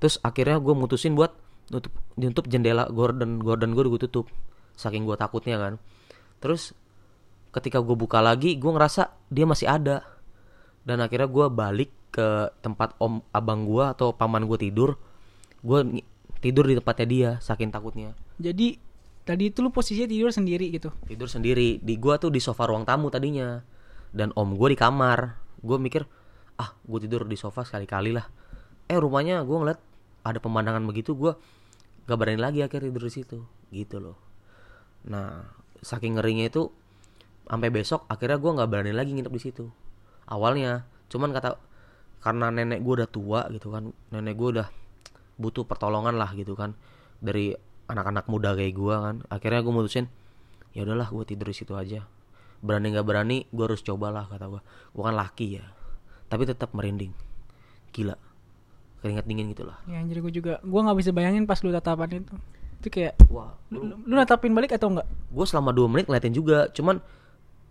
Terus 0.00 0.16
akhirnya 0.24 0.56
gue 0.56 0.72
mutusin 0.72 1.12
buat 1.12 1.36
nutup 1.68 1.92
nutup 2.16 2.48
jendela 2.48 2.88
gorden 2.88 3.38
gorden 3.38 3.76
gue 3.76 3.84
gue 3.84 4.00
tutup. 4.08 4.32
Saking 4.74 5.04
gue 5.04 5.14
takutnya 5.20 5.60
kan. 5.60 5.76
Terus 6.40 6.72
ketika 7.52 7.84
gue 7.84 7.92
buka 7.94 8.24
lagi 8.24 8.56
gue 8.56 8.70
ngerasa 8.72 9.12
dia 9.28 9.44
masih 9.44 9.68
ada. 9.68 10.02
Dan 10.88 11.04
akhirnya 11.04 11.28
gue 11.28 11.46
balik 11.52 11.92
ke 12.10 12.48
tempat 12.64 12.96
om 12.96 13.20
abang 13.30 13.68
gue 13.68 13.84
atau 13.92 14.16
paman 14.16 14.48
gue 14.48 14.56
tidur. 14.56 14.96
Gue 15.60 16.00
tidur 16.40 16.64
di 16.64 16.80
tempatnya 16.80 17.06
dia 17.06 17.30
saking 17.44 17.68
takutnya. 17.68 18.16
Jadi 18.40 18.80
tadi 19.24 19.52
itu 19.52 19.60
lu 19.60 19.70
posisinya 19.70 20.08
tidur 20.08 20.30
sendiri 20.32 20.70
gitu? 20.72 20.90
Tidur 21.06 21.28
sendiri. 21.28 21.78
Di 21.80 21.94
gua 21.96 22.16
tuh 22.16 22.32
di 22.32 22.40
sofa 22.42 22.66
ruang 22.66 22.84
tamu 22.84 23.08
tadinya. 23.12 23.60
Dan 24.10 24.34
om 24.34 24.58
gue 24.58 24.74
di 24.74 24.78
kamar. 24.78 25.38
Gue 25.60 25.76
mikir 25.76 26.02
ah 26.60 26.76
gue 26.84 26.98
tidur 27.00 27.24
di 27.24 27.36
sofa 27.38 27.64
sekali-kali 27.64 28.12
lah. 28.12 28.26
Eh 28.90 28.98
rumahnya 28.98 29.44
gue 29.46 29.56
ngeliat 29.56 29.80
ada 30.20 30.38
pemandangan 30.42 30.84
begitu 30.84 31.16
gue 31.16 31.32
gak 32.04 32.18
berani 32.18 32.36
lagi 32.42 32.60
akhirnya 32.60 32.90
tidur 32.90 33.04
di 33.06 33.12
situ. 33.12 33.38
Gitu 33.70 33.96
loh. 34.02 34.18
Nah 35.06 35.46
saking 35.80 36.20
ngerinya 36.20 36.50
itu 36.50 36.68
sampai 37.48 37.70
besok 37.72 38.06
akhirnya 38.06 38.38
gue 38.38 38.50
nggak 38.52 38.68
berani 38.70 38.92
lagi 38.92 39.10
nginep 39.14 39.32
di 39.32 39.42
situ. 39.42 39.64
Awalnya 40.30 40.86
cuman 41.10 41.34
kata 41.34 41.58
karena 42.20 42.52
nenek 42.52 42.84
gue 42.84 42.94
udah 43.00 43.10
tua 43.10 43.48
gitu 43.50 43.72
kan 43.72 43.90
nenek 44.12 44.36
gue 44.36 44.48
udah 44.60 44.68
butuh 45.40 45.64
pertolongan 45.64 46.20
lah 46.20 46.36
gitu 46.36 46.52
kan 46.52 46.76
dari 47.18 47.56
anak-anak 47.90 48.30
muda 48.30 48.54
kayak 48.54 48.74
gue 48.78 48.94
kan. 48.94 49.16
Akhirnya 49.26 49.60
gue 49.66 49.74
mutusin 49.74 50.06
ya 50.70 50.86
udahlah 50.86 51.10
gue 51.10 51.24
tidur 51.26 51.50
di 51.50 51.56
situ 51.56 51.74
aja. 51.74 52.06
Berani 52.62 52.94
nggak 52.94 53.06
berani 53.06 53.44
gue 53.50 53.64
harus 53.66 53.82
cobalah 53.82 54.30
kata 54.30 54.46
gue 54.46 54.62
gue 54.94 55.02
kan 55.02 55.16
laki 55.16 55.58
ya 55.58 55.66
tapi 56.30 56.46
tetap 56.46 56.70
merinding. 56.72 57.10
Gila. 57.90 58.14
Keringat 59.00 59.24
dingin 59.24 59.48
gitu 59.56 59.64
lah 59.64 59.80
ya 59.88 59.96
anjir 59.96 60.20
gue 60.20 60.28
juga 60.28 60.60
gue 60.60 60.80
nggak 60.84 60.98
bisa 61.00 61.10
bayangin 61.10 61.48
pas 61.48 61.58
lu 61.64 61.72
tatapan 61.72 62.20
itu. 62.20 62.36
Itu 62.80 62.88
kayak 62.92 63.16
wah 63.32 63.56
lu, 63.72 63.84
lu, 63.84 63.94
lu 64.04 64.14
natapin 64.14 64.52
balik 64.52 64.76
atau 64.76 64.92
enggak 64.92 65.08
gue 65.08 65.46
selama 65.48 65.72
dua 65.72 65.88
menit 65.88 66.04
ngeliatin 66.08 66.36
juga 66.36 66.68
cuman 66.72 67.00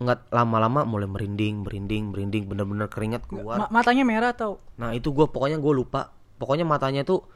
nggak 0.00 0.32
lama-lama 0.32 0.88
mulai 0.88 1.04
merinding 1.04 1.60
merinding 1.60 2.08
merinding 2.10 2.48
bener-bener 2.48 2.88
keringat 2.88 3.28
keluar. 3.28 3.68
Ma- 3.68 3.70
matanya 3.70 4.02
merah 4.02 4.32
atau? 4.32 4.56
Nah 4.80 4.96
itu 4.96 5.12
gue 5.12 5.28
pokoknya 5.28 5.60
gue 5.60 5.72
lupa. 5.76 6.10
Pokoknya 6.40 6.64
matanya 6.64 7.04
tuh 7.04 7.28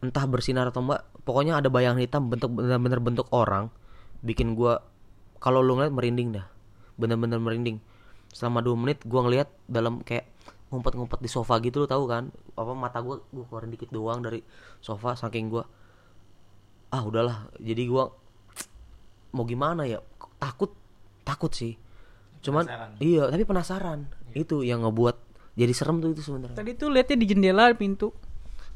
entah 0.00 0.24
bersinar 0.24 0.72
atau 0.72 0.80
enggak 0.84 1.04
pokoknya 1.28 1.60
ada 1.60 1.68
bayangan 1.68 2.00
hitam 2.00 2.32
bentuk 2.32 2.56
bener-bener 2.56 3.00
bentuk 3.04 3.28
orang 3.32 3.68
bikin 4.24 4.56
gue 4.56 4.80
kalau 5.40 5.60
lu 5.60 5.76
ngeliat 5.76 5.92
merinding 5.92 6.36
dah 6.36 6.48
bener-bener 7.00 7.40
merinding. 7.40 7.80
Selama 8.30 8.60
dua 8.60 8.76
menit 8.76 9.00
gue 9.02 9.16
ngeliat 9.16 9.48
dalam 9.64 10.04
kayak 10.04 10.28
ngumpet-ngumpet 10.70 11.18
di 11.24 11.30
sofa 11.32 11.56
gitu 11.64 11.82
lu 11.82 11.88
tahu 11.88 12.04
kan? 12.04 12.28
Apa 12.54 12.76
mata 12.76 13.00
gue 13.00 13.24
gue 13.32 13.44
keluarin 13.48 13.72
dikit 13.72 13.88
doang 13.88 14.20
dari 14.20 14.44
sofa 14.84 15.16
saking 15.16 15.48
gue 15.48 15.64
ah 16.92 17.02
udahlah. 17.02 17.48
Jadi 17.56 17.82
gue 17.88 18.04
mau 19.32 19.44
gimana 19.48 19.88
ya? 19.88 20.04
Takut 20.36 20.76
takut 21.24 21.50
sih. 21.56 21.74
Cuman 22.44 22.68
iya 23.00 23.26
tapi 23.32 23.48
penasaran. 23.48 24.06
Itu 24.36 24.62
yang 24.62 24.84
ngebuat 24.84 25.32
jadi 25.58 25.72
serem 25.74 25.98
tuh 25.98 26.14
itu 26.14 26.22
sebenarnya. 26.22 26.54
Tadi 26.54 26.70
tuh 26.78 26.92
liatnya 26.92 27.16
di 27.18 27.26
jendela 27.26 27.72
pintu. 27.74 28.14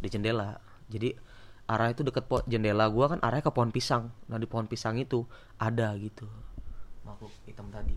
Di 0.02 0.10
jendela 0.10 0.58
jadi 0.88 1.16
arah 1.64 1.88
itu 1.92 2.04
deket 2.04 2.28
po 2.28 2.44
jendela 2.44 2.88
gua 2.92 3.16
kan 3.16 3.18
arahnya 3.24 3.48
ke 3.48 3.52
pohon 3.52 3.72
pisang. 3.72 4.12
Nah 4.28 4.36
di 4.36 4.44
pohon 4.44 4.68
pisang 4.68 5.00
itu 5.00 5.24
ada 5.56 5.96
gitu 5.96 6.28
makhluk 7.04 7.32
hitam 7.46 7.68
tadi. 7.68 7.96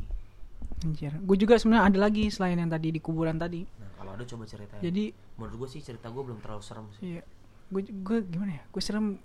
Anjir. 0.85 1.15
Gue 1.23 1.37
juga 1.39 1.57
sebenarnya 1.57 1.89
ada 1.89 1.97
lagi 2.05 2.29
selain 2.29 2.59
yang 2.59 2.69
tadi 2.69 2.93
di 2.93 2.99
kuburan 3.01 3.39
tadi. 3.39 3.65
Nah 3.65 3.89
kalau 3.97 4.11
ada 4.13 4.23
coba 4.27 4.43
ceritain. 4.45 4.83
Jadi 4.83 5.09
menurut 5.39 5.55
gua 5.65 5.67
sih 5.71 5.81
cerita 5.81 6.11
gua 6.11 6.23
belum 6.27 6.39
terlalu 6.43 6.61
serem 6.61 6.85
sih. 6.93 7.17
Iya. 7.17 7.23
Gue 7.67 7.81
gue 7.83 8.17
gimana 8.27 8.61
ya? 8.61 8.63
Gue 8.69 8.83
serem 8.83 9.19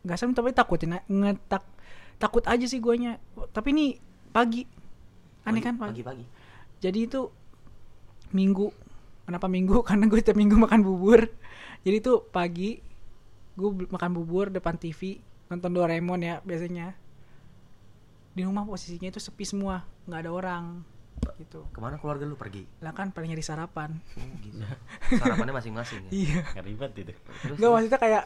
nggak 0.00 0.16
serem 0.16 0.32
tapi 0.32 0.56
takut 0.56 0.80
ya 0.80 1.04
ngetak 1.04 1.62
takut 2.16 2.42
aja 2.48 2.64
sih 2.64 2.80
guanya. 2.80 3.20
Tapi 3.52 3.68
ini 3.76 3.86
pagi. 4.32 4.64
Aneh 5.44 5.60
kan 5.60 5.76
pagi? 5.76 6.00
pagi-pagi. 6.00 6.24
Jadi 6.80 6.98
itu 7.04 7.20
minggu. 8.32 8.72
Kenapa 9.28 9.46
minggu? 9.46 9.82
Karena 9.88 10.08
gue 10.08 10.18
tiap 10.24 10.38
minggu 10.38 10.56
makan 10.56 10.80
bubur 10.80 11.28
jadi 11.86 11.96
itu 11.98 12.12
pagi 12.28 12.80
gue 13.56 13.70
makan 13.92 14.10
bubur 14.16 14.48
depan 14.48 14.76
TV 14.80 15.20
nonton 15.52 15.70
Doraemon 15.74 16.20
ya 16.22 16.38
biasanya. 16.44 16.96
Di 18.30 18.46
rumah 18.46 18.62
posisinya 18.62 19.10
itu 19.10 19.18
sepi 19.18 19.42
semua 19.42 19.82
nggak 20.06 20.20
ada 20.26 20.30
orang 20.30 20.64
gitu. 21.36 21.66
Ke 21.74 21.80
mana 21.82 21.98
keluarga 21.98 22.24
lu? 22.24 22.38
Pergi? 22.38 22.64
Lah 22.80 22.94
kan 22.94 23.12
pada 23.12 23.26
nyari 23.26 23.44
sarapan. 23.44 23.96
Oh, 24.16 24.28
gitu. 24.40 24.60
Sarapannya 25.20 25.54
masing-masing 25.56 26.08
ya? 26.08 26.10
Iya. 26.14 26.40
Nggak 26.54 26.64
ribet 26.64 26.92
itu. 26.96 27.12
Enggak 27.58 27.70
maksudnya 27.74 28.00
kayak 28.00 28.24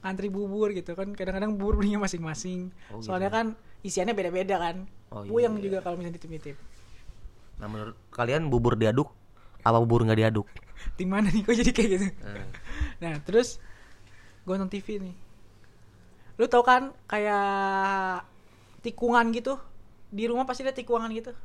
antri 0.00 0.28
bubur 0.32 0.72
gitu 0.72 0.92
kan 0.96 1.12
kadang-kadang 1.12 1.56
bubur 1.56 1.80
belinya 1.80 2.04
masing-masing. 2.04 2.70
Oh, 2.92 3.00
gitu. 3.00 3.10
soalnya 3.10 3.32
kan 3.32 3.46
isiannya 3.82 4.12
beda-beda 4.12 4.60
kan. 4.60 4.76
Oh, 5.10 5.26
iya, 5.26 5.30
puyeng 5.30 5.54
iya. 5.58 5.62
juga 5.66 5.78
kalau 5.82 5.98
misalnya 5.98 6.22
dititip-titip 6.22 6.56
nah 7.60 7.68
menurut 7.68 7.96
kalian 8.08 8.48
bubur 8.48 8.74
diaduk 8.78 9.12
apa 9.60 9.76
bubur 9.78 10.02
nggak 10.02 10.18
diaduk? 10.18 10.46
Di 10.96 11.04
mana 11.04 11.28
nih? 11.28 11.42
Kok 11.42 11.54
jadi 11.54 11.72
kayak 11.72 11.88
gitu? 11.90 12.06
Eh, 12.08 12.44
nah 12.98 13.14
terus 13.20 13.60
gue 14.42 14.54
nonton 14.54 14.72
TV 14.72 14.96
nih. 14.98 15.14
Lu 16.36 16.48
tau 16.48 16.64
kan 16.64 16.96
kayak 17.04 18.24
tikungan 18.80 19.28
gitu? 19.30 19.60
Di 20.08 20.24
rumah 20.24 20.48
pasti 20.48 20.64
ada 20.64 20.72
tikungan 20.72 21.12
gitu. 21.12 21.36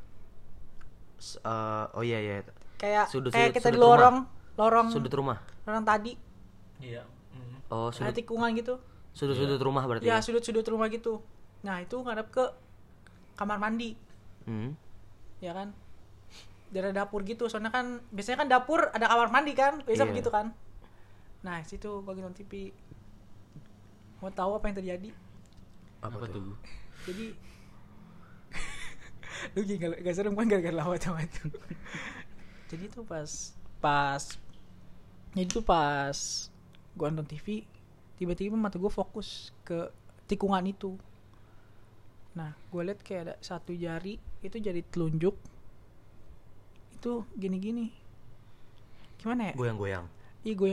S- 1.15 1.39
eh, 1.39 1.86
oh 1.91 2.01
iya 2.01 2.19
iya. 2.19 2.36
Kayak 2.75 3.07
Sudut- 3.07 3.31
kayak 3.31 3.51
sudut- 3.51 3.55
kita 3.57 3.69
di 3.69 3.77
sudut 3.77 3.88
lorong 3.88 4.17
lorong 4.55 4.88
sudut 4.89 5.13
rumah. 5.13 5.38
lorong 5.63 5.84
tadi. 5.84 6.13
Iya. 6.79 7.03
oh 7.65 7.89
ada 7.89 7.95
sudut 7.98 8.15
tikungan 8.15 8.51
gitu. 8.53 8.77
sudut-sudut 9.15 9.57
rumah 9.57 9.88
berarti 9.88 10.05
ya? 10.05 10.19
sudut-sudut 10.19 10.67
rumah 10.67 10.88
gitu. 10.88 11.24
Nah 11.63 11.79
itu 11.79 11.95
ngadep 11.98 12.27
ke 12.29 12.45
kamar 13.36 13.57
mandi. 13.57 13.95
Hmm. 14.45 14.77
ya 15.41 15.51
kan 15.51 15.74
daerah 16.75 16.91
dapur 16.91 17.24
gitu. 17.24 17.48
Soalnya 17.48 17.72
kan 17.72 18.03
biasanya 18.12 18.44
kan 18.44 18.50
dapur 18.51 18.91
ada 18.91 19.08
kamar 19.08 19.32
mandi 19.32 19.55
kan 19.55 19.79
biasa 19.82 20.03
Iya. 20.03 20.12
begitu 20.12 20.27
kan. 20.27 20.51
Nah 21.41 21.63
situ 21.63 22.03
gue 22.03 22.12
lagi 22.12 22.20
nonton 22.20 22.44
TV 22.44 22.75
mau 24.20 24.27
tahu 24.29 24.60
apa 24.60 24.67
yang 24.67 24.77
terjadi? 24.77 25.10
Apa, 26.03 26.20
Apa 26.20 26.25
tuh? 26.27 26.51
jadi 27.05 27.25
lu 29.55 29.62
gak, 29.62 30.01
gak 30.01 30.15
serem 30.15 30.34
kan 30.34 30.48
gara-gara 30.48 30.75
lawat 30.75 31.00
sama 31.00 31.24
itu. 31.24 31.48
Jadi 32.72 32.89
tuh 32.89 33.05
pas 33.05 33.29
pas 33.77 34.24
jadi 35.32 35.46
tuh 35.46 35.62
pas 35.62 36.17
gua 36.98 37.13
nonton 37.13 37.29
TV 37.29 37.62
tiba-tiba 38.17 38.58
mata 38.58 38.82
gue 38.82 38.89
fokus 38.89 39.53
ke 39.62 39.86
tikungan 40.25 40.65
itu. 40.65 40.98
Nah 42.34 42.58
gue 42.58 42.82
liat 42.82 43.05
kayak 43.05 43.22
ada 43.22 43.36
satu 43.38 43.70
jari 43.72 44.17
itu 44.41 44.58
jari 44.58 44.82
telunjuk 44.82 45.38
itu 47.05 47.21
gini-gini 47.35 47.93
gimana 49.15 49.50
ya 49.50 49.53
Goyang-goyang. 49.53 50.05
iya 50.41 50.53
gue 50.53 50.69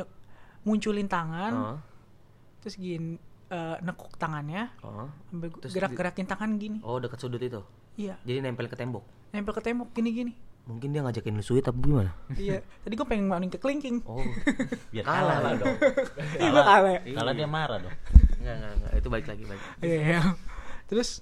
munculin 0.62 1.04
tangan 1.06 1.52
Heeh. 1.52 1.78
terus 2.58 2.74
gini 2.74 3.20
eh, 3.46 3.76
nekuk 3.80 4.16
tangannya 4.16 4.72
Terus 5.60 5.70
gerak-gerakin 5.70 6.24
tangan 6.24 6.56
gini 6.56 6.80
Oh, 6.80 6.96
dekat 6.96 7.18
sudut 7.18 7.36
itu. 7.38 7.60
iya 7.94 8.16
Jadi 8.22 8.40
nempel 8.40 8.64
ke 8.64 8.74
tembok. 8.74 9.04
nempel 9.28 9.52
ke 9.52 9.60
tembok 9.60 9.92
gini-gini 9.92 10.32
Mungkin 10.62 10.88
dia 10.88 11.02
ngajakin 11.02 11.34
lu 11.34 11.42
sweet 11.42 11.66
apa 11.66 11.76
gimana? 11.76 12.14
iya 12.32 12.62
tadi 12.80 12.94
gue 12.94 13.02
pengen 13.02 13.26
mainin 13.26 13.50
ke 13.50 13.58
kelingking 13.58 14.00
Oh. 14.06 14.22
Biar 14.94 15.04
Kalah 15.04 15.36
kalah, 15.36 15.50
ya. 15.50 15.58
dong. 15.58 15.76
Iya, 16.38 16.48
kalah. 16.50 16.78
Kalah 17.04 17.32
dia 17.34 17.48
marah 17.50 17.78
dong. 17.82 17.94
Enggak, 18.38 18.54
enggak, 18.56 18.72
enggak. 18.72 18.92
Itu 18.94 19.08
balik 19.10 19.26
lagi, 19.26 19.42
balik. 19.44 19.64
Iya. 19.80 20.20
Terus 20.86 21.18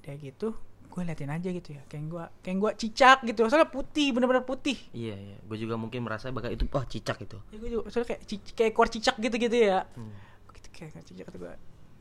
kayak 0.00 0.18
gitu, 0.24 0.54
gue 0.88 1.00
liatin 1.04 1.30
aja 1.30 1.48
gitu 1.48 1.76
ya. 1.76 1.82
Kayak 1.86 2.04
gue, 2.08 2.24
kayak 2.42 2.56
gue 2.58 2.70
cicak 2.80 3.18
gitu. 3.22 3.46
Soalnya 3.46 3.70
putih, 3.70 4.10
bener-bener 4.10 4.42
putih. 4.42 4.74
Iya, 4.90 5.14
iya. 5.14 5.36
Gue 5.44 5.56
juga 5.56 5.78
mungkin 5.78 6.02
merasa 6.02 6.32
bakal 6.32 6.50
itu 6.50 6.66
wah 6.68 6.82
cicak 6.82 7.22
itu. 7.22 7.38
Ya 7.52 7.56
gue 7.56 7.70
juga, 7.70 7.82
soalnya 7.92 8.16
kayak 8.16 8.22
cic- 8.26 8.52
kayak 8.56 8.70
ekor 8.74 8.88
cicak 8.90 9.16
gitu-gitu 9.20 9.56
ya. 9.56 9.86
Hmm. 9.94 10.12
Gitu 10.56 10.68
kayak 10.74 11.04
cicak 11.04 11.24
kata 11.28 11.36
gue. 11.38 11.52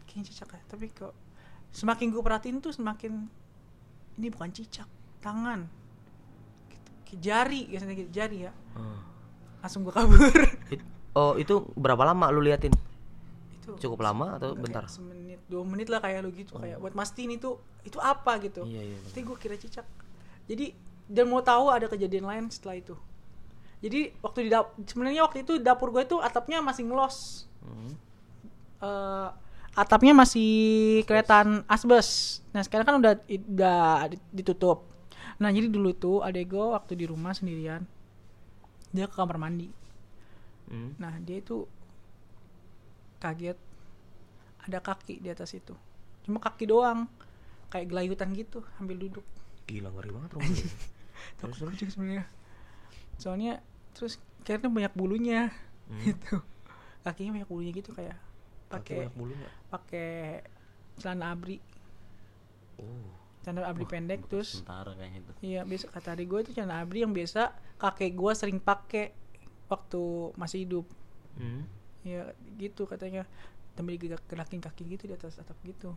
Kayaknya 0.07 0.23
cicak 0.31 0.49
ya. 0.55 0.61
Tapi 0.65 0.85
kok 0.89 1.13
semakin 1.69 2.07
gue 2.09 2.21
perhatiin 2.23 2.57
tuh 2.57 2.71
semakin 2.71 3.27
ini 4.17 4.27
bukan 4.33 4.49
cicak, 4.49 4.87
tangan. 5.21 5.67
Gitu. 6.71 6.89
Kayak 7.05 7.19
jari, 7.21 7.61
biasanya 7.69 7.93
kayak 7.93 8.11
jari 8.15 8.37
ya. 8.47 8.51
Oh. 8.73 8.97
Langsung 9.61 9.85
gue 9.85 9.93
kabur. 9.93 10.33
It- 10.73 10.87
oh, 11.13 11.35
itu 11.35 11.67
berapa 11.75 12.01
lama 12.01 12.31
lu 12.31 12.41
liatin? 12.41 12.73
Itu 13.67 13.75
Cukup 13.77 13.99
lama 13.99 14.39
atau 14.39 14.55
bentar? 14.55 14.87
semenit 14.87 15.43
dua 15.45 15.61
menit 15.61 15.87
lah 15.87 15.99
kayak 15.99 16.23
lu 16.23 16.31
gitu 16.31 16.55
kayak 16.55 16.79
buat 16.79 16.93
mastiin 16.93 17.35
itu 17.35 17.55
itu 17.83 17.99
apa 17.99 18.39
gitu 18.39 18.63
Iya, 18.63 18.81
iya. 18.85 18.97
Tapi 19.03 19.21
gue 19.21 19.35
kira 19.35 19.55
cicak. 19.55 19.83
Jadi 20.45 20.71
dan 21.05 21.27
mau 21.27 21.39
tahu 21.39 21.67
ada 21.67 21.85
kejadian 21.85 22.23
lain 22.23 22.47
setelah 22.47 22.75
itu. 22.77 22.95
Jadi 23.77 24.09
waktu 24.17 24.39
di 24.41 24.49
dap- 24.49 24.73
sebenarnya 24.81 25.21
waktu 25.21 25.43
itu 25.43 25.55
dapur 25.57 25.89
gue 25.89 26.01
itu 26.01 26.17
atapnya 26.17 26.59
masih 26.59 26.83
ngelos. 26.83 27.45
Hmm. 27.59 27.91
Eh, 28.79 29.29
atapnya 29.73 30.13
masih 30.13 30.49
kelihatan 31.03 31.61
asbes. 31.65 32.39
Nah 32.49 32.61
sekarang 32.61 32.85
kan 32.85 32.95
udah 32.97 33.13
udah 33.27 33.81
ditutup. 34.31 34.87
Nah 35.37 35.47
jadi 35.47 35.67
dulu 35.67 35.91
itu 35.91 36.13
adek 36.19 36.49
gue 36.49 36.65
waktu 36.67 36.93
di 36.95 37.05
rumah 37.05 37.31
sendirian 37.31 37.85
dia 38.89 39.05
ke 39.05 39.13
kamar 39.13 39.37
mandi. 39.37 39.69
Hmm. 40.65 40.97
Nah 40.97 41.13
dia 41.19 41.37
itu 41.37 41.69
kaget 43.17 43.57
ada 44.67 44.79
kaki 44.83 45.23
di 45.23 45.29
atas 45.31 45.55
itu. 45.55 45.73
Cuma 46.27 46.43
kaki 46.43 46.67
doang 46.67 47.07
kayak 47.67 47.87
gelayutan 47.91 48.31
gitu 48.35 48.63
sambil 48.75 48.99
duduk. 48.99 49.23
Gila 49.67 49.91
ngeri 49.91 50.11
banget 50.11 50.29
rumah 50.35 50.47
lu. 50.47 50.67
Takut 51.39 51.71
juga 51.75 51.91
sebenarnya. 51.91 52.25
Soalnya 53.17 53.53
terus 53.95 54.21
kayaknya 54.43 54.69
banyak 54.69 54.93
bulunya 54.93 55.51
gitu. 56.07 56.43
Kakinya 57.03 57.41
banyak 57.41 57.49
bulunya 57.49 57.71
gitu 57.71 57.95
kayak 57.95 58.19
pakai 58.67 59.07
pakai 59.71 60.43
celana 60.99 61.31
abri, 61.31 61.63
Oh. 62.77 63.09
celana 63.41 63.65
abri 63.65 63.87
pendek 63.89 64.27
terus 64.29 64.61
Sementara 64.61 64.93
iya 65.41 65.65
biasa 65.65 65.89
kata 65.89 66.13
adik 66.13 66.29
gue 66.29 66.39
itu 66.45 66.51
celana 66.53 66.83
abri 66.83 67.01
yang 67.01 67.09
biasa 67.15 67.55
kakek 67.79 68.13
gue 68.13 68.31
sering 68.37 68.59
pakai 68.61 69.15
waktu 69.71 70.31
masih 70.35 70.67
hidup. 70.67 70.85
Hmm. 71.39 71.63
Ya 72.01 72.29
gitu 72.55 72.83
katanya 72.83 73.25
sambil 73.73 73.95
gerak 73.95 74.25
gerakin 74.25 74.57
kaki 74.57 74.83
gitu 74.87 75.05
di 75.05 75.13
atas 75.13 75.37
atap 75.37 75.57
gitu. 75.61 75.93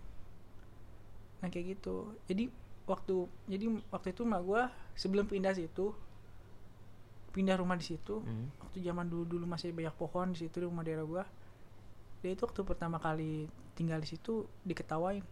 Nah 1.40 1.48
kayak 1.48 1.74
gitu. 1.74 2.12
Jadi 2.24 2.48
waktu 2.84 3.16
jadi 3.46 3.64
waktu 3.88 4.08
itu 4.10 4.22
mak 4.22 4.42
gua 4.42 4.62
sebelum 4.92 5.24
pindah 5.24 5.52
situ 5.52 5.94
pindah 7.30 7.54
rumah 7.54 7.78
di 7.78 7.86
situ 7.86 8.18
Hmm. 8.18 8.50
waktu 8.58 8.82
zaman 8.82 9.06
dulu 9.06 9.22
dulu 9.24 9.44
masih 9.46 9.70
banyak 9.70 9.94
pohon 9.94 10.34
di 10.34 10.42
situ 10.42 10.58
di 10.58 10.66
rumah 10.66 10.82
daerah 10.82 11.06
gua 11.06 11.22
dia 12.20 12.34
itu 12.34 12.42
waktu 12.42 12.60
pertama 12.60 12.98
kali 12.98 13.46
tinggal 13.72 13.96
di 13.96 14.10
situ 14.10 14.44
diketawain 14.60 15.22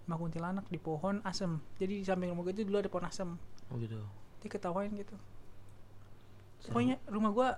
sama 0.00 0.14
kuntilanak 0.14 0.62
di 0.68 0.78
pohon 0.78 1.18
asem 1.22 1.58
jadi 1.74 1.98
di 1.98 2.04
samping 2.06 2.30
rumah 2.30 2.46
gua 2.46 2.54
itu 2.54 2.62
dulu 2.62 2.78
ada 2.78 2.86
pohon 2.86 3.02
asem 3.04 3.34
Oh 3.66 3.76
gitu. 3.76 3.98
dia 4.38 4.48
ketawain 4.48 4.94
gitu 4.94 5.18
pokoknya 6.64 7.02
rumah 7.06 7.30
gua 7.34 7.48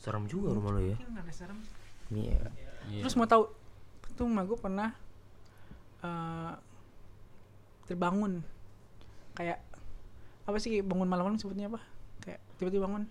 Serem 0.00 0.24
juga 0.24 0.56
rumah 0.56 0.72
lu 0.72 0.80
ya. 0.80 0.96
mungkin 0.96 1.12
nggak 1.12 1.24
ada 1.28 1.34
serem 1.36 1.58
Ini 2.08 2.22
ya. 2.32 2.40
Iya. 2.88 3.02
Terus 3.04 3.14
mau 3.20 3.28
tahu 3.28 3.52
tuh 4.16 4.24
rumah 4.24 4.44
gue 4.48 4.58
pernah 4.58 4.90
eh, 6.00 6.52
terbangun 7.84 8.40
kayak 9.36 9.60
apa 10.48 10.58
sih 10.58 10.80
bangun 10.80 11.06
malam-malam 11.06 11.36
sebutnya 11.36 11.68
apa? 11.68 11.84
Kayak 12.24 12.40
tiba-tiba 12.56 12.88
bangun. 12.88 13.04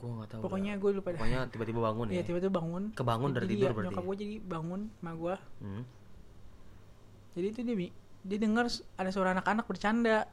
Gua 0.00 0.08
enggak 0.16 0.28
tahu. 0.32 0.40
Pokoknya 0.48 0.72
gue 0.80 0.90
lupa. 0.96 1.08
Pokoknya 1.12 1.40
tiba-tiba 1.52 1.80
bangun 1.84 2.06
ya. 2.08 2.14
Iya 2.16 2.22
tiba-tiba 2.24 2.52
bangun. 2.56 2.82
Kebangun 2.96 3.30
dari 3.36 3.46
Jadi 3.46 3.54
tidur 3.54 3.68
ya, 3.68 3.74
berarti. 3.76 3.88
Nyokap 3.92 4.04
gue 4.08 4.16
jadi 4.16 4.36
bangun 4.40 4.80
sama 4.96 5.12
gue. 5.14 5.34
Hmm. 5.60 5.82
Jadi 7.30 7.46
itu 7.46 7.60
dia 7.62 7.76
Mi, 7.78 7.88
dia 8.26 8.38
dengar 8.42 8.66
ada 8.98 9.10
suara 9.12 9.36
anak-anak 9.36 9.68
bercanda. 9.68 10.26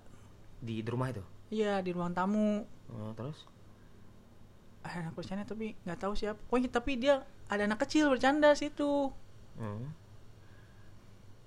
Di, 0.57 0.81
di 0.81 0.89
rumah 0.89 1.13
itu. 1.13 1.21
Iya 1.53 1.83
di 1.85 1.91
ruang 1.93 2.15
tamu. 2.15 2.65
Oh, 2.89 3.11
terus? 3.13 3.45
Ada 4.87 5.11
anak 5.11 5.13
bercanda 5.19 5.43
tapi 5.43 5.75
nggak 5.83 5.99
tahu 5.99 6.13
siapa. 6.15 6.39
Pokoknya 6.47 6.69
tapi 6.71 6.95
dia 6.95 7.27
ada 7.51 7.67
anak 7.67 7.83
kecil 7.83 8.07
bercanda 8.07 8.55
situ. 8.55 9.11
Hmm. 9.59 9.91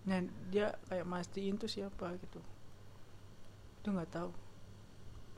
Nah 0.09 0.24
dia 0.48 0.72
kayak 0.88 1.05
mastiin 1.05 1.61
tuh 1.61 1.68
siapa 1.68 2.16
gitu 2.16 2.40
Itu 3.81 3.88
nggak 3.92 4.11
tahu 4.11 4.31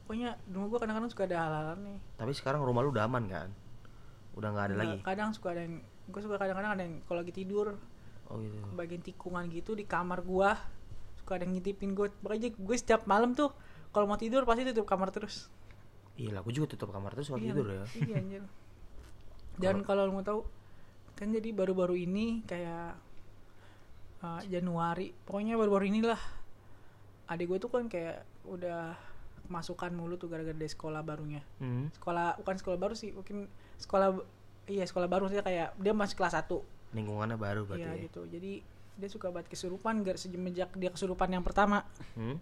Pokoknya 0.03 0.39
rumah 0.51 0.67
gue 0.71 0.79
kadang-kadang 0.79 1.11
suka 1.11 1.27
ada 1.27 1.37
hal-hal 1.43 1.77
nih 1.83 1.99
Tapi 2.19 2.33
sekarang 2.35 2.61
rumah 2.63 2.81
lu 2.87 2.95
udah 2.95 3.07
aman 3.11 3.25
kan? 3.27 3.49
Udah 4.39 4.49
nggak 4.55 4.67
ada 4.73 4.77
lagi. 4.79 4.99
Kadang 5.03 5.31
suka 5.35 5.55
ada 5.55 5.67
yang 5.67 5.83
Gue 6.07 6.21
suka 6.23 6.39
kadang-kadang 6.39 6.73
ada 6.79 6.83
yang 6.87 6.97
kalau 7.07 7.27
lagi 7.27 7.35
tidur 7.35 7.75
Oh 8.31 8.39
gitu. 8.39 8.59
Bagian 8.79 9.03
tikungan 9.03 9.45
gitu 9.51 9.75
di 9.75 9.85
kamar 9.85 10.23
gua 10.23 10.55
Suka 11.19 11.37
ada 11.37 11.45
yang 11.45 11.59
ngintipin 11.59 11.99
gue 11.99 12.09
Makanya 12.23 12.55
gue 12.55 12.77
setiap 12.79 13.05
malam 13.11 13.35
tuh 13.35 13.51
kalau 13.93 14.09
mau 14.09 14.17
tidur 14.17 14.49
pasti 14.49 14.65
tutup 14.65 14.89
kamar 14.89 15.13
terus 15.13 15.53
Iya 16.15 16.31
lah, 16.31 16.41
gua 16.41 16.53
juga 16.53 16.67
tutup 16.69 16.91
kamar 16.91 17.13
terus 17.13 17.29
waktu 17.29 17.45
Iya, 17.45 17.53
tidur 17.53 17.67
ya. 17.69 17.85
Iya 17.99 18.15
anjir 18.17 18.43
Dan 19.63 19.81
kalau 19.81 20.05
lu 20.05 20.13
mau 20.13 20.23
tahu 20.23 20.45
Kan 21.13 21.31
jadi 21.31 21.51
baru-baru 21.51 21.97
ini 21.99 22.41
kayak 22.43 22.97
uh, 24.21 24.43
Januari 24.45 25.13
Pokoknya 25.23 25.55
baru-baru 25.55 25.89
inilah 25.89 26.21
Adik 27.27 27.49
gue 27.49 27.59
tuh 27.59 27.69
kan 27.69 27.87
kayak 27.87 28.25
udah 28.45 28.97
masukan 29.45 29.91
mulu 29.91 30.17
tuh 30.17 30.27
gara-gara 30.27 30.53
dari 30.53 30.67
sekolah 30.67 31.01
barunya 31.01 31.41
Hmm. 31.57 31.93
Sekolah, 31.93 32.37
bukan 32.37 32.57
sekolah 32.57 32.79
baru 32.79 32.93
sih 32.93 33.11
Mungkin 33.11 33.45
sekolah, 33.77 34.17
iya 34.67 34.83
sekolah 34.83 35.07
baru 35.07 35.29
sih 35.29 35.39
kayak 35.39 35.77
Dia 35.77 35.93
masih 35.93 36.15
kelas 36.15 36.35
1 36.35 36.49
Lingkungannya 36.93 37.37
baru 37.37 37.65
berarti. 37.65 37.83
Iya 37.83 37.93
ya. 37.95 38.03
gitu 38.05 38.25
Jadi 38.27 38.53
dia 38.93 39.09
suka 39.09 39.29
banget 39.29 39.49
kesurupan 39.49 40.05
gara 40.05 40.15
semenjak 40.15 40.69
dia 40.77 40.89
kesurupan 40.89 41.29
yang 41.31 41.41
pertama 41.41 41.89
Hmm. 42.13 42.37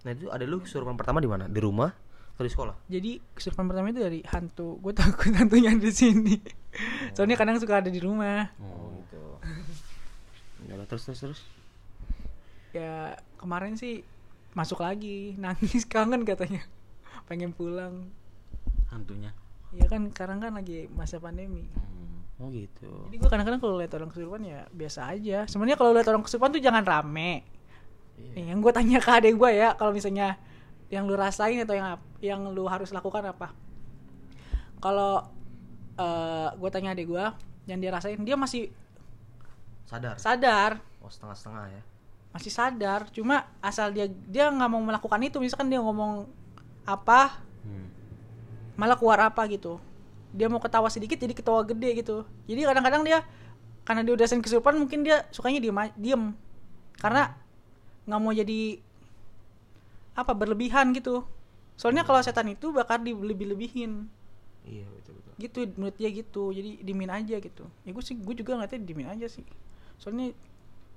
Nah 0.00 0.10
itu 0.10 0.26
ada 0.26 0.40
lu 0.42 0.58
kesurupan 0.58 0.96
pertama 0.96 1.20
di 1.20 1.28
mana? 1.28 1.44
Di 1.44 1.60
rumah 1.60 1.92
di 2.42 2.50
sekolah? 2.50 2.74
jadi 2.86 3.20
kesurupan 3.30 3.66
pertama 3.66 3.88
itu 3.88 4.00
dari 4.00 4.20
hantu 4.24 4.76
gue 4.78 4.92
takut 4.92 5.32
hantunya 5.38 5.72
di 5.72 5.90
sini 5.90 6.36
soalnya 7.12 7.34
kadang 7.34 7.56
suka 7.56 7.78
ada 7.78 7.88
di 7.88 7.98
rumah 7.98 8.50
Oh 8.56 8.94
gitu. 8.96 9.22
Ya 10.68 10.76
terus 10.84 11.02
terus 11.02 11.18
terus. 11.18 11.40
ya 12.70 13.12
kemarin 13.34 13.74
sih 13.74 14.06
masuk 14.52 14.78
lagi 14.78 15.32
nangis 15.42 15.82
kangen 15.84 16.22
katanya 16.22 16.62
pengen 17.24 17.50
pulang 17.50 18.10
Hantunya. 18.88 19.30
ya 19.70 19.86
kan 19.86 20.06
sekarang 20.08 20.38
kan 20.38 20.52
lagi 20.52 20.86
masa 20.90 21.18
pandemi 21.18 21.66
Hmm. 21.70 22.24
Oh 22.40 22.48
gitu. 22.48 22.88
jadi 23.06 23.16
gue 23.16 23.28
kadang-kadang 23.28 23.60
kalau 23.60 23.76
lihat 23.76 23.92
orang 23.92 24.08
kesurupan 24.08 24.40
ya 24.40 24.64
biasa 24.70 25.06
aja 25.08 25.44
sebenarnya 25.44 25.76
kalau 25.76 25.92
lihat 25.92 26.08
orang 26.08 26.22
kesurupan 26.22 26.48
tuh 26.50 26.58
jangan 26.58 26.80
rame. 26.80 27.44
Nih, 28.16 28.48
yang 28.48 28.60
gue 28.60 28.68
tanya 28.70 28.96
ke 28.96 29.10
adek 29.10 29.34
gue 29.34 29.50
ya 29.54 29.72
kalau 29.74 29.92
misalnya 29.92 30.40
yang 30.90 31.06
lu 31.06 31.14
rasain 31.14 31.62
atau 31.62 31.72
yang 31.72 31.88
yang 32.20 32.40
lu 32.50 32.66
harus 32.66 32.90
lakukan 32.90 33.22
apa 33.24 33.54
kalau 34.78 35.22
eh 35.96 36.48
gue 36.56 36.68
tanya 36.68 36.92
adek 36.92 37.06
gue 37.06 37.24
yang 37.66 37.78
dia 37.78 37.90
rasain 37.90 38.18
dia 38.20 38.34
masih 38.34 38.72
Sadar. 39.86 40.14
sadar 40.18 40.72
Oh 41.02 41.10
setengah-setengah 41.10 41.64
ya. 41.70 41.82
masih 42.30 42.52
sadar 42.52 43.00
cuma 43.10 43.42
asal 43.58 43.90
dia 43.90 44.06
dia 44.06 44.46
nggak 44.46 44.70
mau 44.70 44.78
melakukan 44.78 45.18
itu 45.20 45.38
misalkan 45.38 45.66
dia 45.66 45.78
ngomong 45.78 46.26
apa 46.84 47.42
Hmm. 47.60 47.92
malah 48.72 48.96
keluar 48.96 49.20
apa 49.20 49.44
gitu 49.52 49.76
dia 50.32 50.48
mau 50.48 50.56
ketawa 50.56 50.88
sedikit 50.88 51.20
jadi 51.20 51.36
ketawa 51.36 51.60
gede 51.60 52.00
gitu 52.00 52.24
jadi 52.48 52.72
kadang-kadang 52.72 53.04
dia 53.04 53.20
karena 53.84 54.00
dia 54.00 54.16
udah 54.16 54.24
sering 54.24 54.40
kesurupan 54.40 54.80
mungkin 54.80 55.04
dia 55.04 55.28
sukanya 55.28 55.60
diem 55.60 55.76
diem 56.00 56.22
karena 56.96 57.36
nggak 58.08 58.16
mau 58.16 58.32
jadi 58.32 58.80
apa 60.16 60.32
berlebihan 60.36 60.92
gitu. 60.96 61.24
Soalnya 61.78 62.04
kalau 62.04 62.20
setan 62.20 62.48
itu 62.52 62.70
bakal 62.74 63.00
dilebih-lebihin 63.00 64.06
iya 64.68 64.84
betul 64.92 65.16
betul. 65.16 65.32
Gitu 65.40 65.58
menurut 65.80 65.96
dia 65.96 66.10
gitu. 66.12 66.52
Jadi 66.52 66.84
dimin 66.84 67.10
aja 67.10 67.36
gitu. 67.40 67.64
Ya 67.86 67.90
gue 67.96 68.04
sih 68.04 68.16
gue 68.18 68.34
juga 68.36 68.60
ngatanya 68.60 68.82
dimin 68.84 69.08
aja 69.08 69.26
sih. 69.30 69.44
Soalnya 69.96 70.32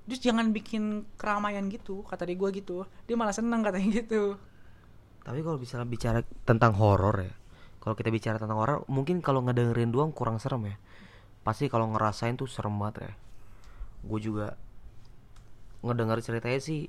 terus 0.04 0.20
jangan 0.20 0.52
bikin 0.52 1.08
keramaian 1.16 1.64
gitu 1.72 2.04
kata 2.04 2.28
dia 2.28 2.36
gue 2.36 2.50
gitu. 2.60 2.84
Dia 3.08 3.16
malah 3.16 3.32
seneng 3.32 3.64
katanya 3.64 3.90
gitu. 4.04 4.36
Tapi 5.24 5.40
kalau 5.40 5.56
misalnya 5.56 5.88
bicara 5.88 6.20
tentang 6.44 6.76
horor 6.76 7.16
ya 7.24 7.34
kalau 7.80 7.92
kita 8.00 8.08
bicara 8.08 8.40
tentang 8.40 8.56
horor 8.56 8.80
mungkin 8.88 9.20
kalau 9.20 9.44
ngedengerin 9.44 9.92
doang 9.92 10.12
kurang 10.12 10.40
serem 10.40 10.72
ya. 10.72 10.76
Pasti 11.44 11.68
kalau 11.68 11.92
ngerasain 11.92 12.36
tuh 12.40 12.48
serem 12.48 12.76
banget 12.80 13.08
ya. 13.08 13.12
Gue 14.04 14.20
juga 14.20 14.56
ngedenger 15.84 16.18
ceritanya 16.24 16.60
sih 16.60 16.88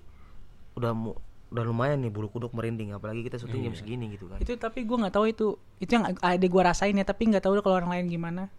udah 0.80 0.92
mu- 0.96 1.20
udah 1.56 1.64
lumayan 1.64 2.04
nih 2.04 2.12
bulu 2.12 2.28
kuduk 2.28 2.52
merinding 2.52 2.92
apalagi 2.92 3.24
kita 3.24 3.40
syuting 3.40 3.64
jam 3.64 3.74
segini 3.74 4.12
gitu 4.12 4.28
kan. 4.28 4.38
Itu 4.38 4.54
tapi 4.56 4.84
gue 4.84 4.98
nggak 4.98 5.16
tahu 5.16 5.26
itu 5.26 5.48
itu 5.80 5.92
yang 5.92 6.12
ada 6.12 6.36
gue 6.46 6.62
rasain 6.62 6.92
ya 6.92 7.02
tapi 7.02 7.32
nggak 7.32 7.40
tahu 7.42 7.56
kalau 7.64 7.80
orang 7.80 7.96
lain 7.96 8.12
gimana. 8.12 8.52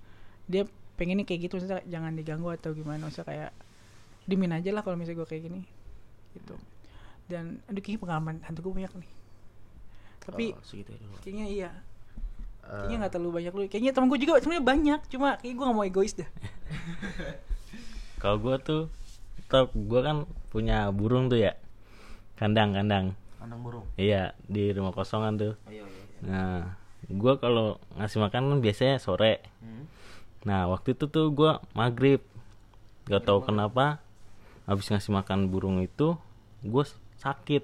Dia 0.48 0.64
pengennya 0.96 1.22
kayak 1.22 1.40
gitu 1.44 1.61
maksudnya 1.61 1.85
jangan 1.85 2.16
diganggu 2.16 2.48
atau 2.50 2.72
gimana 2.72 3.04
maksudnya 3.04 3.28
kayak 3.28 3.50
dimin 4.24 4.50
aja 4.50 4.72
lah 4.72 4.80
kalau 4.80 4.96
misalnya 4.96 5.20
gue 5.20 5.28
kayak 5.28 5.42
gini 5.44 5.61
gitu. 6.32 6.56
Dan 7.28 7.61
aduh 7.68 7.85
kayaknya 7.85 8.00
pengalaman 8.00 8.35
hantu 8.42 8.64
gue 8.64 8.72
banyak 8.72 8.92
nih. 8.96 9.11
Tapi 10.24 10.44
Oh, 10.56 10.64
segitu 10.64 10.90
ya 10.90 10.98
dulu. 10.98 11.14
kayaknya 11.20 11.46
iya. 11.46 11.70
Eh, 12.64 12.70
kayaknya 12.72 12.96
nggak 12.98 13.12
terlalu 13.14 13.30
banyak 13.30 13.52
lu 13.52 13.61
kayaknya 13.68 13.92
temen 13.94 14.09
gue 14.09 14.18
juga 14.18 14.42
sebenarnya 14.42 14.64
banyak 14.64 15.00
cuma 15.06 15.28
kayak 15.38 15.54
gue 15.54 15.64
gak 15.64 15.76
mau 15.76 15.87
egois 15.87 16.14
dah 16.16 16.26
Kalau 18.16 18.40
gua 18.40 18.56
tuh, 18.56 18.88
tau 19.46 19.68
gua 19.70 20.00
kan 20.02 20.16
punya 20.48 20.88
burung 20.88 21.28
tuh 21.28 21.37
ya, 21.37 21.52
kandang-kandang. 22.37 23.16
kandang 23.40 23.61
burung 23.61 23.85
Iya 23.96 24.37
di 24.49 24.70
rumah 24.72 24.92
kosongan 24.92 25.37
tuh. 25.37 25.55
ayo 25.68 25.85
ayo 25.85 26.05
Nah, 26.25 26.77
gua 27.12 27.37
kalau 27.37 27.77
ngasih 28.01 28.18
makan 28.25 28.42
kan 28.49 28.59
biasanya 28.64 28.96
sore. 28.96 29.44
Hmm. 29.61 29.85
Nah 30.49 30.70
waktu 30.72 30.96
itu 30.96 31.11
tuh 31.11 31.29
gua 31.29 31.61
maghrib, 31.77 32.25
gak 33.05 33.29
tahu 33.29 33.44
kenapa, 33.44 34.01
habis 34.66 34.90
ngasih 34.90 35.14
makan 35.14 35.46
burung 35.46 35.79
itu, 35.79 36.18
gue 36.66 36.85
sakit, 37.22 37.62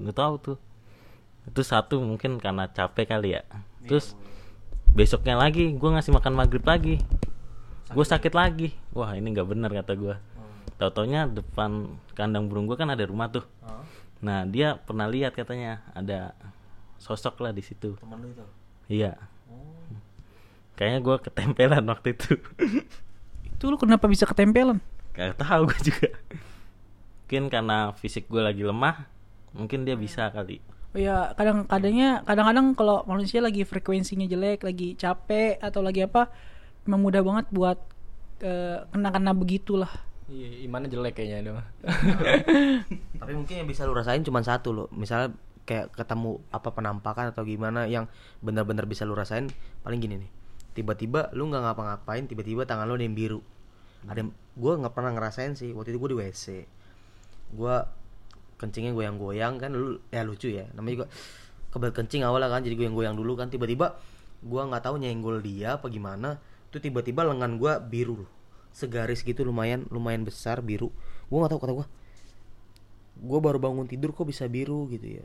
nggak 0.00 0.16
tahu 0.16 0.34
tuh. 0.40 0.58
Itu 1.44 1.60
satu 1.60 2.00
mungkin 2.00 2.40
karena 2.40 2.68
capek 2.72 3.16
kali 3.16 3.36
ya. 3.36 3.42
Terus 3.84 4.16
besoknya 4.96 5.36
lagi 5.36 5.76
gue 5.76 5.90
ngasih 5.92 6.12
makan 6.12 6.32
maghrib 6.32 6.64
lagi, 6.64 7.00
gue 7.92 8.04
sakit 8.04 8.32
lagi. 8.32 8.72
Wah 8.96 9.12
ini 9.12 9.32
nggak 9.32 9.48
benar 9.48 9.70
kata 9.72 9.92
gue. 9.96 10.16
Tahu 10.80 10.90
taunya 10.94 11.28
depan 11.28 12.00
kandang 12.16 12.48
burung 12.48 12.64
gue 12.64 12.76
kan 12.76 12.88
ada 12.88 13.04
rumah 13.04 13.28
tuh. 13.28 13.44
Nah 14.18 14.44
dia 14.48 14.78
pernah 14.78 15.06
lihat 15.06 15.34
katanya 15.34 15.82
ada 15.94 16.34
sosok 16.98 17.38
lah 17.42 17.54
di 17.54 17.62
situ. 17.62 17.94
teman 17.98 18.18
lu 18.22 18.30
itu 18.34 18.46
Iya. 18.88 19.14
Kayaknya 20.78 21.00
gue 21.02 21.16
ketempelan 21.26 21.84
waktu 21.90 22.14
itu. 22.14 22.38
itu 23.58 23.64
lu 23.66 23.74
kenapa 23.74 24.06
bisa 24.06 24.22
ketempelan 24.22 24.78
Gak 25.18 25.34
tahu 25.42 25.66
gue 25.66 25.78
juga. 25.90 26.08
Mungkin 27.26 27.50
karena 27.50 27.92
fisik 27.92 28.30
gue 28.30 28.38
lagi 28.38 28.62
lemah, 28.62 29.04
mungkin 29.50 29.82
dia 29.82 29.98
bisa 29.98 30.30
kali. 30.30 30.62
Oh 30.94 30.98
ya 31.02 31.36
kadang 31.36 31.68
kadangnya 31.68 32.24
kadang-kadang 32.24 32.72
kalau 32.72 33.04
manusia 33.04 33.42
lagi 33.42 33.66
frekuensinya 33.66 34.24
jelek, 34.24 34.64
lagi 34.64 34.96
capek 34.96 35.60
atau 35.60 35.84
lagi 35.84 36.06
apa, 36.06 36.32
memang 36.88 37.02
mudah 37.04 37.20
banget 37.20 37.46
buat 37.52 37.78
eh, 38.40 38.80
kena-kena 38.94 39.34
begitulah. 39.36 39.90
Iya, 40.28 40.68
imannya 40.68 40.92
jelek 40.92 41.16
kayaknya 41.16 41.36
itu. 41.40 41.52
tapi 43.20 43.32
mungkin 43.32 43.64
yang 43.64 43.68
bisa 43.68 43.88
lu 43.88 43.96
rasain 43.96 44.20
cuma 44.20 44.44
satu 44.44 44.76
lo 44.76 44.84
misalnya 44.92 45.32
kayak 45.64 45.92
ketemu 45.96 46.44
apa 46.52 46.68
penampakan 46.72 47.32
atau 47.32 47.44
gimana 47.48 47.88
yang 47.88 48.08
benar-benar 48.44 48.84
bisa 48.84 49.08
lu 49.08 49.16
rasain 49.16 49.48
paling 49.80 50.00
gini 50.04 50.20
nih. 50.20 50.30
Tiba-tiba 50.76 51.32
lu 51.32 51.48
nggak 51.48 51.64
ngapa-ngapain 51.64 52.28
tiba-tiba 52.28 52.68
tangan 52.68 52.84
lu 52.84 53.00
ada 53.00 53.04
yang 53.08 53.16
biru. 53.16 53.40
Ada 54.04 54.20
yang 54.20 54.30
gue 54.36 54.72
nggak 54.84 54.92
pernah 54.92 55.16
ngerasain 55.16 55.56
sih. 55.56 55.72
Waktu 55.72 55.96
itu 55.96 55.98
gue 56.00 56.10
di 56.12 56.18
wc 56.20 56.44
gue 57.48 57.76
kencingnya 58.60 58.92
goyang-goyang 58.92 59.56
kan 59.56 59.72
lu 59.72 59.96
ya 60.12 60.28
lucu 60.28 60.52
ya. 60.52 60.68
Namanya 60.76 60.92
juga 61.00 61.06
kebal 61.72 61.92
kencing 61.96 62.20
awalnya 62.20 62.52
kan 62.52 62.60
jadi 62.60 62.76
goyang-goyang 62.76 63.16
dulu 63.16 63.32
kan. 63.32 63.48
Tiba-tiba 63.48 63.96
gue 64.44 64.60
nggak 64.60 64.84
tahu 64.84 65.00
nyenggol 65.00 65.40
dia 65.40 65.80
apa 65.80 65.88
gimana. 65.88 66.36
Tuh 66.68 66.84
tiba-tiba 66.84 67.24
lengan 67.24 67.56
gue 67.56 67.72
biru 67.88 68.20
loh 68.20 68.37
segaris 68.72 69.24
gitu 69.24 69.42
lumayan 69.44 69.86
lumayan 69.90 70.22
besar 70.22 70.62
biru. 70.62 70.92
Gue 71.28 71.38
nggak 71.42 71.52
tahu 71.54 71.60
kata 71.60 71.72
gue 71.74 71.86
gue 73.18 73.38
baru 73.42 73.58
bangun 73.58 73.90
tidur 73.90 74.14
kok 74.14 74.28
bisa 74.28 74.46
biru 74.46 74.86
gitu 74.92 75.22
ya? 75.22 75.24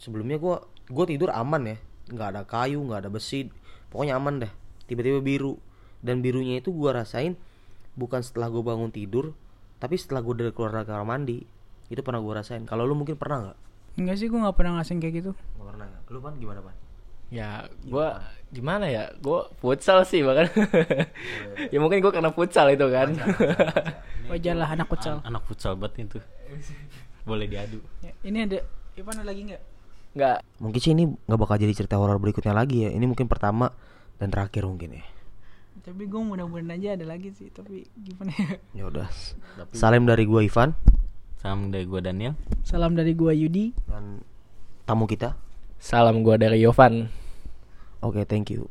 Sebelumnya 0.00 0.36
gue 0.40 0.56
gue 0.90 1.04
tidur 1.08 1.30
aman 1.32 1.76
ya. 1.76 1.76
Nggak 2.10 2.28
ada 2.34 2.42
kayu 2.46 2.82
nggak 2.84 3.06
ada 3.06 3.10
besi. 3.10 3.48
Pokoknya 3.92 4.18
aman 4.18 4.42
deh. 4.42 4.52
Tiba-tiba 4.86 5.22
biru. 5.22 5.58
Dan 6.02 6.20
birunya 6.22 6.60
itu 6.60 6.70
gue 6.70 6.90
rasain 6.92 7.34
bukan 7.96 8.20
setelah 8.20 8.52
gue 8.52 8.60
bangun 8.60 8.92
tidur 8.92 9.32
tapi 9.80 9.96
setelah 9.96 10.20
gue 10.20 10.34
dari 10.36 10.52
keluar 10.52 10.72
dari 10.72 10.86
kamar 10.88 11.04
mandi. 11.04 11.40
Itu 11.86 12.02
pernah 12.02 12.20
gue 12.24 12.34
rasain. 12.34 12.64
Kalau 12.66 12.88
lu 12.88 12.98
mungkin 12.98 13.14
pernah 13.14 13.50
nggak? 13.50 13.58
Enggak 13.96 14.16
sih 14.20 14.26
gue 14.28 14.38
nggak 14.40 14.56
pernah 14.56 14.76
ngerasain 14.76 14.98
kayak 15.00 15.14
gitu. 15.24 15.32
nggak 15.32 15.66
pernah 15.66 15.86
ya? 15.88 15.98
Lu 16.12 16.18
pan 16.20 16.34
gimana 16.36 16.60
pan 16.60 16.85
Ya, 17.26 17.66
gua 17.84 18.22
gimana 18.48 18.86
ya? 18.86 19.10
Gua 19.18 19.50
futsal 19.58 20.06
sih 20.06 20.22
bahkan. 20.22 20.46
ya 21.74 21.78
mungkin 21.82 21.98
gua 21.98 22.12
karena 22.14 22.30
futsal 22.30 22.70
itu 22.70 22.86
kan. 22.86 23.18
Wajar 24.30 24.54
lah 24.54 24.68
anak 24.70 24.86
futsal. 24.86 25.18
An- 25.22 25.34
anak 25.34 25.42
futsal 25.46 25.74
banget 25.74 26.06
itu. 26.06 26.18
Boleh 27.26 27.50
diadu. 27.50 27.82
Ya, 28.02 28.14
ini 28.22 28.46
ada 28.46 28.62
Ivan 28.94 29.18
ada 29.18 29.26
lagi 29.26 29.42
nggak? 29.44 29.62
Enggak. 30.16 30.38
mungkin 30.56 30.80
sih 30.80 30.96
ini 30.96 31.04
nggak 31.12 31.36
bakal 31.36 31.60
jadi 31.60 31.76
cerita 31.76 32.00
horor 32.00 32.16
berikutnya 32.16 32.56
lagi 32.56 32.88
ya 32.88 32.90
ini 32.90 33.04
mungkin 33.04 33.28
pertama 33.28 33.68
dan 34.16 34.32
terakhir 34.32 34.64
mungkin 34.64 34.96
ya 34.96 35.04
Tapi 35.84 36.08
gue 36.08 36.16
mudah-mudahan 36.16 36.72
aja 36.72 36.96
ada 36.96 37.04
lagi 37.04 37.28
sih. 37.36 37.52
Tapi 37.52 37.84
gimana 38.00 38.32
ya? 38.32 38.48
ya 38.72 38.84
udah 38.88 39.04
salam 39.76 40.08
dari 40.08 40.24
gua 40.24 40.40
Ivan 40.40 40.72
Salam 41.36 41.68
dari 41.68 41.84
gua 41.84 42.00
Daniel. 42.00 42.32
Salam 42.64 42.96
dari 42.96 43.12
gua 43.12 43.36
Yudi. 43.36 43.76
dan 43.84 44.24
tamu 44.88 45.04
kita 45.04 45.36
Salam 45.76 46.24
gua 46.24 46.40
dari 46.40 46.64
Yovan. 46.64 47.08
Oke, 48.00 48.24
thank 48.24 48.50
you. 48.52 48.68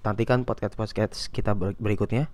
Nantikan 0.00 0.46
podcast-podcast 0.48 1.28
kita 1.28 1.52
ber- 1.52 1.76
berikutnya. 1.76 2.32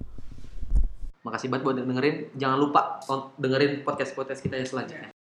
Makasih 1.26 1.50
banget 1.50 1.64
buat 1.66 1.76
dengerin. 1.82 2.16
Jangan 2.38 2.58
lupa 2.60 3.02
dengerin 3.34 3.82
podcast-podcast 3.82 4.40
kita 4.44 4.62
yang 4.62 4.68
selanjutnya. 4.68 5.15